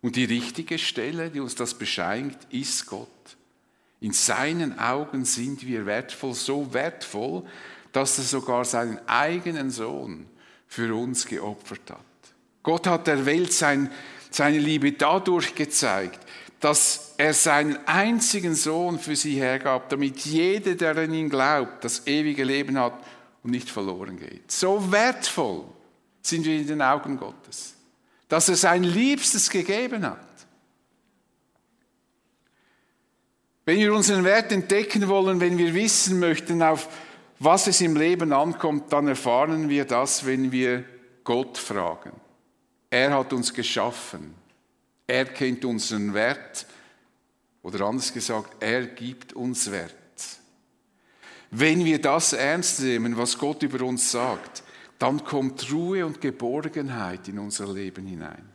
Und 0.00 0.16
die 0.16 0.24
richtige 0.24 0.78
Stelle, 0.78 1.30
die 1.30 1.40
uns 1.40 1.56
das 1.56 1.74
bescheinigt, 1.74 2.38
ist 2.50 2.86
Gott. 2.86 3.08
In 4.00 4.12
seinen 4.12 4.78
Augen 4.78 5.24
sind 5.24 5.66
wir 5.66 5.86
wertvoll, 5.86 6.34
so 6.34 6.72
wertvoll, 6.72 7.44
dass 7.90 8.18
er 8.18 8.24
sogar 8.24 8.64
seinen 8.64 9.00
eigenen 9.08 9.70
Sohn 9.70 10.26
für 10.68 10.94
uns 10.94 11.26
geopfert 11.26 11.90
hat. 11.90 12.04
Gott 12.62 12.86
hat 12.86 13.06
der 13.06 13.26
Welt 13.26 13.52
sein, 13.52 13.90
seine 14.30 14.58
Liebe 14.58 14.92
dadurch 14.92 15.54
gezeigt, 15.54 16.20
dass 16.60 17.03
er 17.16 17.34
seinen 17.34 17.78
einzigen 17.86 18.54
Sohn 18.54 18.98
für 18.98 19.16
sie 19.16 19.34
hergab, 19.34 19.88
damit 19.88 20.20
jeder, 20.20 20.74
der 20.74 20.96
an 20.96 21.14
ihn 21.14 21.28
glaubt, 21.28 21.84
das 21.84 22.06
ewige 22.06 22.44
Leben 22.44 22.78
hat 22.78 22.94
und 23.42 23.50
nicht 23.50 23.70
verloren 23.70 24.18
geht. 24.18 24.50
So 24.50 24.90
wertvoll 24.90 25.64
sind 26.22 26.44
wir 26.44 26.56
in 26.56 26.66
den 26.66 26.82
Augen 26.82 27.16
Gottes, 27.16 27.74
dass 28.28 28.48
er 28.48 28.56
sein 28.56 28.82
Liebstes 28.82 29.50
gegeben 29.50 30.04
hat. 30.04 30.18
Wenn 33.66 33.78
wir 33.78 33.94
unseren 33.94 34.24
Wert 34.24 34.52
entdecken 34.52 35.08
wollen, 35.08 35.40
wenn 35.40 35.56
wir 35.56 35.72
wissen 35.74 36.18
möchten, 36.18 36.62
auf 36.62 36.88
was 37.38 37.66
es 37.66 37.80
im 37.80 37.96
Leben 37.96 38.32
ankommt, 38.32 38.92
dann 38.92 39.08
erfahren 39.08 39.68
wir 39.68 39.84
das, 39.84 40.26
wenn 40.26 40.52
wir 40.52 40.84
Gott 41.24 41.58
fragen. 41.58 42.12
Er 42.90 43.12
hat 43.12 43.32
uns 43.32 43.52
geschaffen. 43.52 44.34
Er 45.06 45.24
kennt 45.24 45.64
unseren 45.64 46.14
Wert. 46.14 46.66
Oder 47.64 47.86
anders 47.86 48.12
gesagt, 48.12 48.62
er 48.62 48.86
gibt 48.86 49.32
uns 49.32 49.70
Wert. 49.70 49.94
Wenn 51.50 51.84
wir 51.84 52.00
das 52.00 52.34
ernst 52.34 52.80
nehmen, 52.80 53.16
was 53.16 53.38
Gott 53.38 53.62
über 53.62 53.84
uns 53.84 54.10
sagt, 54.10 54.62
dann 54.98 55.24
kommt 55.24 55.72
Ruhe 55.72 56.04
und 56.04 56.20
Geborgenheit 56.20 57.26
in 57.26 57.38
unser 57.38 57.72
Leben 57.72 58.06
hinein. 58.06 58.50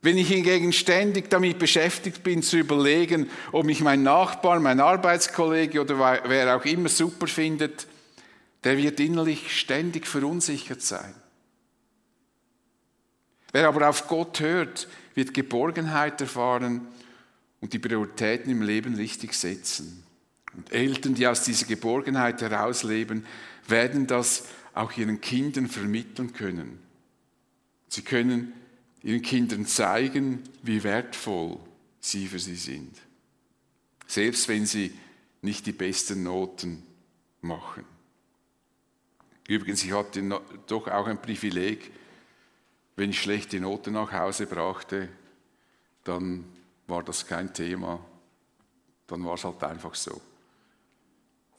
Wenn 0.00 0.16
ich 0.16 0.28
hingegen 0.28 0.72
ständig 0.72 1.28
damit 1.28 1.58
beschäftigt 1.58 2.22
bin 2.22 2.42
zu 2.42 2.56
überlegen, 2.56 3.28
ob 3.52 3.66
mich 3.66 3.82
mein 3.82 4.02
Nachbar, 4.02 4.60
mein 4.60 4.80
Arbeitskollege 4.80 5.82
oder 5.82 5.98
wer 5.98 6.56
auch 6.56 6.64
immer 6.64 6.88
super 6.88 7.26
findet, 7.26 7.86
der 8.64 8.78
wird 8.78 8.98
innerlich 8.98 9.58
ständig 9.60 10.06
verunsichert 10.06 10.80
sein. 10.80 11.14
Wer 13.52 13.68
aber 13.68 13.90
auf 13.90 14.08
Gott 14.08 14.40
hört, 14.40 14.88
wird 15.14 15.34
Geborgenheit 15.34 16.20
erfahren 16.22 16.88
und 17.64 17.72
die 17.72 17.78
Prioritäten 17.78 18.52
im 18.52 18.60
Leben 18.60 18.94
richtig 18.94 19.32
setzen. 19.32 20.04
Und 20.54 20.70
Eltern, 20.70 21.14
die 21.14 21.26
aus 21.26 21.44
dieser 21.44 21.64
Geborgenheit 21.64 22.42
herausleben, 22.42 23.24
werden 23.66 24.06
das 24.06 24.44
auch 24.74 24.94
ihren 24.98 25.22
Kindern 25.22 25.68
vermitteln 25.68 26.34
können. 26.34 26.78
Sie 27.88 28.02
können 28.02 28.52
ihren 29.02 29.22
Kindern 29.22 29.64
zeigen, 29.64 30.42
wie 30.62 30.84
wertvoll 30.84 31.58
sie 32.00 32.26
für 32.26 32.38
sie 32.38 32.56
sind. 32.56 32.98
Selbst 34.06 34.46
wenn 34.48 34.66
sie 34.66 34.92
nicht 35.40 35.64
die 35.64 35.72
besten 35.72 36.22
Noten 36.22 36.82
machen. 37.40 37.84
Übrigens, 39.48 39.82
ich 39.82 39.92
hatte 39.92 40.22
doch 40.66 40.86
auch 40.88 41.06
ein 41.06 41.22
Privileg, 41.22 41.92
wenn 42.96 43.08
ich 43.08 43.22
schlechte 43.22 43.58
Noten 43.58 43.94
nach 43.94 44.12
Hause 44.12 44.46
brachte, 44.46 45.08
dann 46.04 46.44
war 46.86 47.02
das 47.02 47.26
kein 47.26 47.52
Thema. 47.52 48.00
Dann 49.06 49.24
war 49.24 49.34
es 49.34 49.44
halt 49.44 49.62
einfach 49.62 49.94
so. 49.94 50.20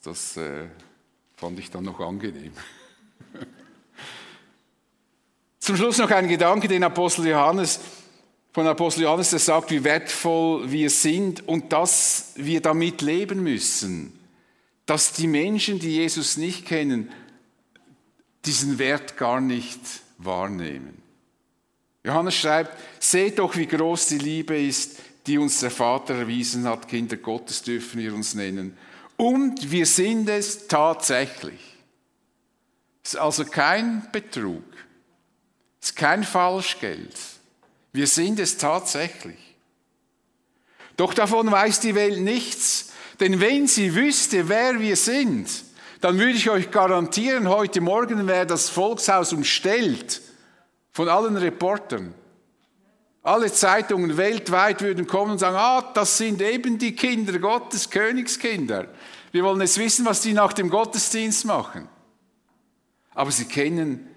Das 0.03 0.37
äh, 0.37 0.67
fand 1.35 1.59
ich 1.59 1.71
dann 1.71 1.83
noch 1.83 1.99
angenehm. 1.99 2.53
Zum 5.59 5.77
Schluss 5.77 5.97
noch 5.97 6.11
ein 6.11 6.27
Gedanke, 6.27 6.67
den 6.67 6.83
Apostel 6.83 7.27
Johannes, 7.27 7.79
von 8.53 8.67
Apostel 8.67 9.03
Johannes, 9.03 9.31
der 9.31 9.39
sagt, 9.39 9.71
wie 9.71 9.83
wertvoll 9.83 10.71
wir 10.71 10.89
sind 10.89 11.47
und 11.47 11.73
dass 11.73 12.33
wir 12.35 12.61
damit 12.61 13.01
leben 13.01 13.43
müssen. 13.43 14.17
Dass 14.85 15.11
die 15.11 15.27
Menschen, 15.27 15.79
die 15.79 15.95
Jesus 15.95 16.37
nicht 16.37 16.65
kennen, 16.65 17.11
diesen 18.45 18.77
Wert 18.79 19.17
gar 19.17 19.41
nicht 19.41 19.81
wahrnehmen. 20.19 21.01
Johannes 22.05 22.35
schreibt, 22.35 22.77
seht 23.03 23.39
doch, 23.39 23.57
wie 23.57 23.65
groß 23.65 24.05
die 24.07 24.19
Liebe 24.19 24.57
ist, 24.57 24.99
die 25.27 25.37
uns 25.37 25.59
der 25.59 25.71
Vater 25.71 26.15
erwiesen 26.15 26.67
hat. 26.67 26.87
Kinder 26.87 27.17
Gottes 27.17 27.61
dürfen 27.63 27.99
wir 27.99 28.13
uns 28.13 28.35
nennen. 28.35 28.77
Und 29.17 29.71
wir 29.71 29.85
sind 29.85 30.29
es 30.29 30.67
tatsächlich. 30.67 31.59
Es 33.03 33.13
ist 33.13 33.19
also 33.19 33.45
kein 33.45 34.07
Betrug. 34.11 34.63
Es 35.81 35.89
ist 35.89 35.95
kein 35.95 36.23
Falschgeld. 36.23 37.15
Wir 37.93 38.07
sind 38.07 38.39
es 38.39 38.57
tatsächlich. 38.57 39.37
Doch 40.97 41.13
davon 41.13 41.51
weiß 41.51 41.81
die 41.81 41.95
Welt 41.95 42.19
nichts, 42.19 42.91
denn 43.19 43.39
wenn 43.39 43.67
sie 43.67 43.95
wüsste, 43.95 44.49
wer 44.49 44.79
wir 44.79 44.95
sind, 44.95 45.49
dann 46.01 46.17
würde 46.19 46.33
ich 46.33 46.49
euch 46.49 46.71
garantieren, 46.71 47.49
heute 47.49 47.81
Morgen 47.81 48.27
wäre 48.27 48.45
das 48.45 48.69
Volkshaus 48.69 49.33
umstellt 49.33 50.21
von 50.91 51.09
allen 51.09 51.37
Reportern. 51.37 52.13
Alle 53.25 53.51
Zeitungen 53.51 54.17
weltweit 54.17 54.83
würden 54.83 55.07
kommen 55.07 55.31
und 55.31 55.39
sagen, 55.39 55.57
ah, 55.57 55.81
das 55.95 56.19
sind 56.19 56.43
eben 56.43 56.77
die 56.77 56.95
Kinder 56.95 57.39
Gottes, 57.39 57.89
Königskinder. 57.89 58.87
Wir 59.31 59.43
wollen 59.43 59.59
jetzt 59.61 59.79
wissen, 59.79 60.05
was 60.05 60.21
die 60.21 60.33
nach 60.33 60.53
dem 60.53 60.69
Gottesdienst 60.69 61.43
machen. 61.43 61.89
Aber 63.15 63.31
sie 63.31 63.45
kennen 63.45 64.07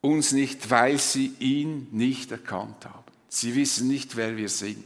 uns 0.00 0.32
nicht, 0.32 0.70
weil 0.70 0.96
sie 0.96 1.34
ihn 1.40 1.88
nicht 1.90 2.32
erkannt 2.32 2.86
haben. 2.86 3.04
Sie 3.28 3.54
wissen 3.54 3.86
nicht, 3.86 4.16
wer 4.16 4.34
wir 4.34 4.48
sind. 4.48 4.82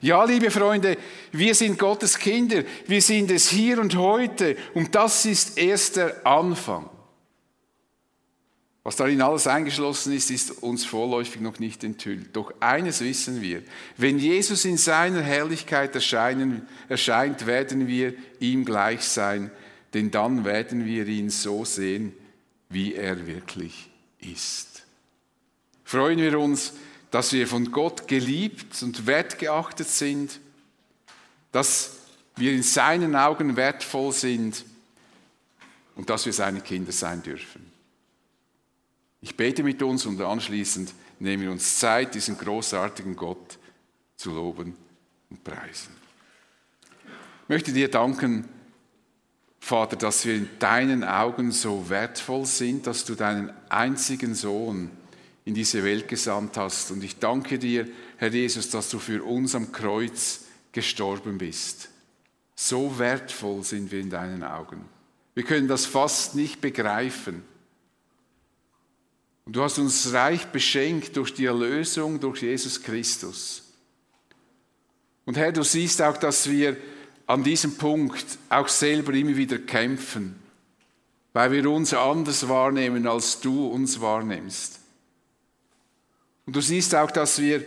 Ja, 0.00 0.22
liebe 0.22 0.52
Freunde, 0.52 0.96
wir 1.32 1.56
sind 1.56 1.76
Gottes 1.76 2.20
Kinder. 2.20 2.62
Wir 2.86 3.02
sind 3.02 3.32
es 3.32 3.48
hier 3.48 3.80
und 3.80 3.96
heute. 3.96 4.56
Und 4.74 4.94
das 4.94 5.26
ist 5.26 5.58
erst 5.58 5.96
der 5.96 6.24
Anfang. 6.24 6.88
Was 8.88 8.96
darin 8.96 9.20
alles 9.20 9.46
eingeschlossen 9.46 10.14
ist, 10.14 10.30
ist 10.30 10.62
uns 10.62 10.86
vorläufig 10.86 11.42
noch 11.42 11.58
nicht 11.58 11.84
enthüllt. 11.84 12.34
Doch 12.34 12.54
eines 12.58 13.02
wissen 13.02 13.42
wir. 13.42 13.62
Wenn 13.98 14.18
Jesus 14.18 14.64
in 14.64 14.78
seiner 14.78 15.20
Herrlichkeit 15.20 15.94
erscheint, 15.94 17.46
werden 17.46 17.86
wir 17.86 18.14
ihm 18.40 18.64
gleich 18.64 19.02
sein. 19.02 19.50
Denn 19.92 20.10
dann 20.10 20.46
werden 20.46 20.86
wir 20.86 21.06
ihn 21.06 21.28
so 21.28 21.66
sehen, 21.66 22.14
wie 22.70 22.94
er 22.94 23.26
wirklich 23.26 23.90
ist. 24.20 24.84
Freuen 25.84 26.20
wir 26.20 26.40
uns, 26.40 26.72
dass 27.10 27.34
wir 27.34 27.46
von 27.46 27.70
Gott 27.70 28.08
geliebt 28.08 28.82
und 28.82 29.06
wertgeachtet 29.06 29.88
sind, 29.88 30.40
dass 31.52 31.96
wir 32.36 32.52
in 32.52 32.62
seinen 32.62 33.16
Augen 33.16 33.54
wertvoll 33.54 34.14
sind 34.14 34.64
und 35.94 36.08
dass 36.08 36.24
wir 36.24 36.32
seine 36.32 36.62
Kinder 36.62 36.92
sein 36.92 37.22
dürfen. 37.22 37.77
Ich 39.20 39.36
bete 39.36 39.62
mit 39.62 39.82
uns 39.82 40.06
und 40.06 40.20
anschließend 40.20 40.92
nehmen 41.18 41.42
wir 41.42 41.50
uns 41.50 41.78
Zeit, 41.78 42.14
diesen 42.14 42.38
großartigen 42.38 43.16
Gott 43.16 43.58
zu 44.16 44.30
loben 44.30 44.76
und 45.30 45.42
preisen. 45.42 45.92
Ich 47.42 47.48
möchte 47.48 47.72
dir 47.72 47.90
danken, 47.90 48.48
Vater, 49.60 49.96
dass 49.96 50.24
wir 50.24 50.34
in 50.34 50.48
deinen 50.58 51.02
Augen 51.02 51.50
so 51.50 51.88
wertvoll 51.88 52.46
sind, 52.46 52.86
dass 52.86 53.04
du 53.04 53.14
deinen 53.14 53.52
einzigen 53.68 54.34
Sohn 54.34 54.90
in 55.44 55.54
diese 55.54 55.82
Welt 55.82 56.08
gesandt 56.08 56.56
hast. 56.56 56.90
Und 56.90 57.02
ich 57.02 57.18
danke 57.18 57.58
dir, 57.58 57.88
Herr 58.18 58.30
Jesus, 58.30 58.70
dass 58.70 58.90
du 58.90 58.98
für 58.98 59.24
uns 59.24 59.54
am 59.54 59.72
Kreuz 59.72 60.44
gestorben 60.72 61.38
bist. 61.38 61.90
So 62.54 62.98
wertvoll 62.98 63.64
sind 63.64 63.90
wir 63.90 64.00
in 64.00 64.10
deinen 64.10 64.42
Augen. 64.42 64.84
Wir 65.34 65.44
können 65.44 65.68
das 65.68 65.86
fast 65.86 66.34
nicht 66.34 66.60
begreifen. 66.60 67.42
Und 69.48 69.56
du 69.56 69.62
hast 69.62 69.78
uns 69.78 70.12
reich 70.12 70.48
beschenkt 70.48 71.16
durch 71.16 71.32
die 71.32 71.46
Erlösung, 71.46 72.20
durch 72.20 72.42
Jesus 72.42 72.82
Christus. 72.82 73.62
Und 75.24 75.38
Herr, 75.38 75.52
du 75.52 75.62
siehst 75.62 76.02
auch, 76.02 76.18
dass 76.18 76.50
wir 76.50 76.76
an 77.26 77.42
diesem 77.42 77.78
Punkt 77.78 78.26
auch 78.50 78.68
selber 78.68 79.14
immer 79.14 79.38
wieder 79.38 79.56
kämpfen, 79.56 80.38
weil 81.32 81.50
wir 81.50 81.70
uns 81.70 81.94
anders 81.94 82.46
wahrnehmen, 82.46 83.06
als 83.06 83.40
du 83.40 83.68
uns 83.68 84.02
wahrnimmst. 84.02 84.80
Und 86.44 86.54
du 86.54 86.60
siehst 86.60 86.94
auch, 86.94 87.10
dass 87.10 87.40
wir 87.40 87.64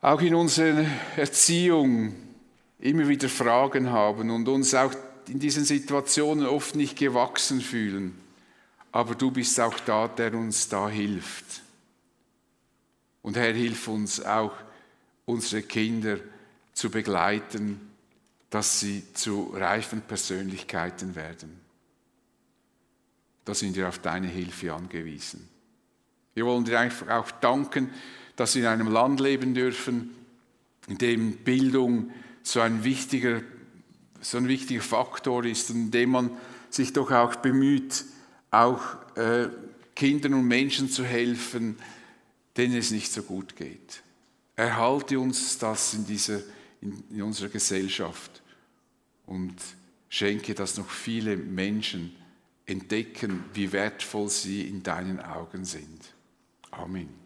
auch 0.00 0.20
in 0.20 0.36
unserer 0.36 0.86
Erziehung 1.16 2.14
immer 2.78 3.08
wieder 3.08 3.28
Fragen 3.28 3.90
haben 3.90 4.30
und 4.30 4.46
uns 4.46 4.76
auch 4.76 4.92
in 5.26 5.40
diesen 5.40 5.64
Situationen 5.64 6.46
oft 6.46 6.76
nicht 6.76 6.96
gewachsen 6.96 7.60
fühlen. 7.60 8.29
Aber 8.92 9.14
du 9.14 9.30
bist 9.30 9.58
auch 9.60 9.78
da, 9.80 10.08
der 10.08 10.34
uns 10.34 10.68
da 10.68 10.88
hilft. 10.88 11.62
Und 13.22 13.36
Herr, 13.36 13.52
hilf 13.52 13.88
uns 13.88 14.24
auch, 14.24 14.54
unsere 15.26 15.62
Kinder 15.62 16.18
zu 16.72 16.90
begleiten 16.90 17.90
dass 18.50 18.80
sie 18.80 19.04
zu 19.14 19.52
reifen 19.54 20.02
Persönlichkeiten 20.02 21.14
werden. 21.14 21.60
Da 23.44 23.54
sind 23.54 23.76
wir 23.76 23.88
auf 23.88 24.00
deine 24.00 24.26
Hilfe 24.26 24.74
angewiesen. 24.74 25.48
Wir 26.34 26.44
wollen 26.44 26.64
dir 26.64 26.78
einfach 26.78 27.08
auch 27.08 27.30
danken, 27.30 27.90
dass 28.36 28.54
wir 28.54 28.62
in 28.62 28.68
einem 28.68 28.88
Land 28.88 29.20
leben 29.20 29.54
dürfen, 29.54 30.10
in 30.88 30.98
dem 30.98 31.36
Bildung 31.38 32.10
so 32.42 32.60
ein 32.60 32.84
wichtiger, 32.84 33.40
so 34.20 34.38
ein 34.38 34.48
wichtiger 34.48 34.82
Faktor 34.82 35.44
ist 35.44 35.70
und 35.70 35.76
in 35.76 35.90
dem 35.90 36.10
man 36.10 36.30
sich 36.70 36.92
doch 36.92 37.10
auch 37.10 37.36
bemüht, 37.36 38.04
auch 38.50 38.80
äh, 39.16 39.48
Kindern 39.94 40.34
und 40.34 40.46
Menschen 40.46 40.88
zu 40.88 41.04
helfen, 41.04 41.76
denen 42.56 42.76
es 42.76 42.90
nicht 42.90 43.12
so 43.12 43.22
gut 43.22 43.56
geht. 43.56 44.02
Erhalte 44.56 45.18
uns 45.18 45.58
das 45.58 45.94
in, 45.94 46.06
dieser, 46.06 46.40
in, 46.80 47.02
in 47.10 47.22
unserer 47.22 47.48
Gesellschaft 47.48 48.42
und 49.26 49.54
schenke, 50.08 50.54
dass 50.54 50.76
noch 50.76 50.90
viele 50.90 51.36
Menschen 51.36 52.14
entdecken, 52.66 53.44
wie 53.54 53.72
wertvoll 53.72 54.28
sie 54.28 54.66
in 54.66 54.82
deinen 54.82 55.20
Augen 55.20 55.64
sind. 55.64 56.12
Amen. 56.70 57.19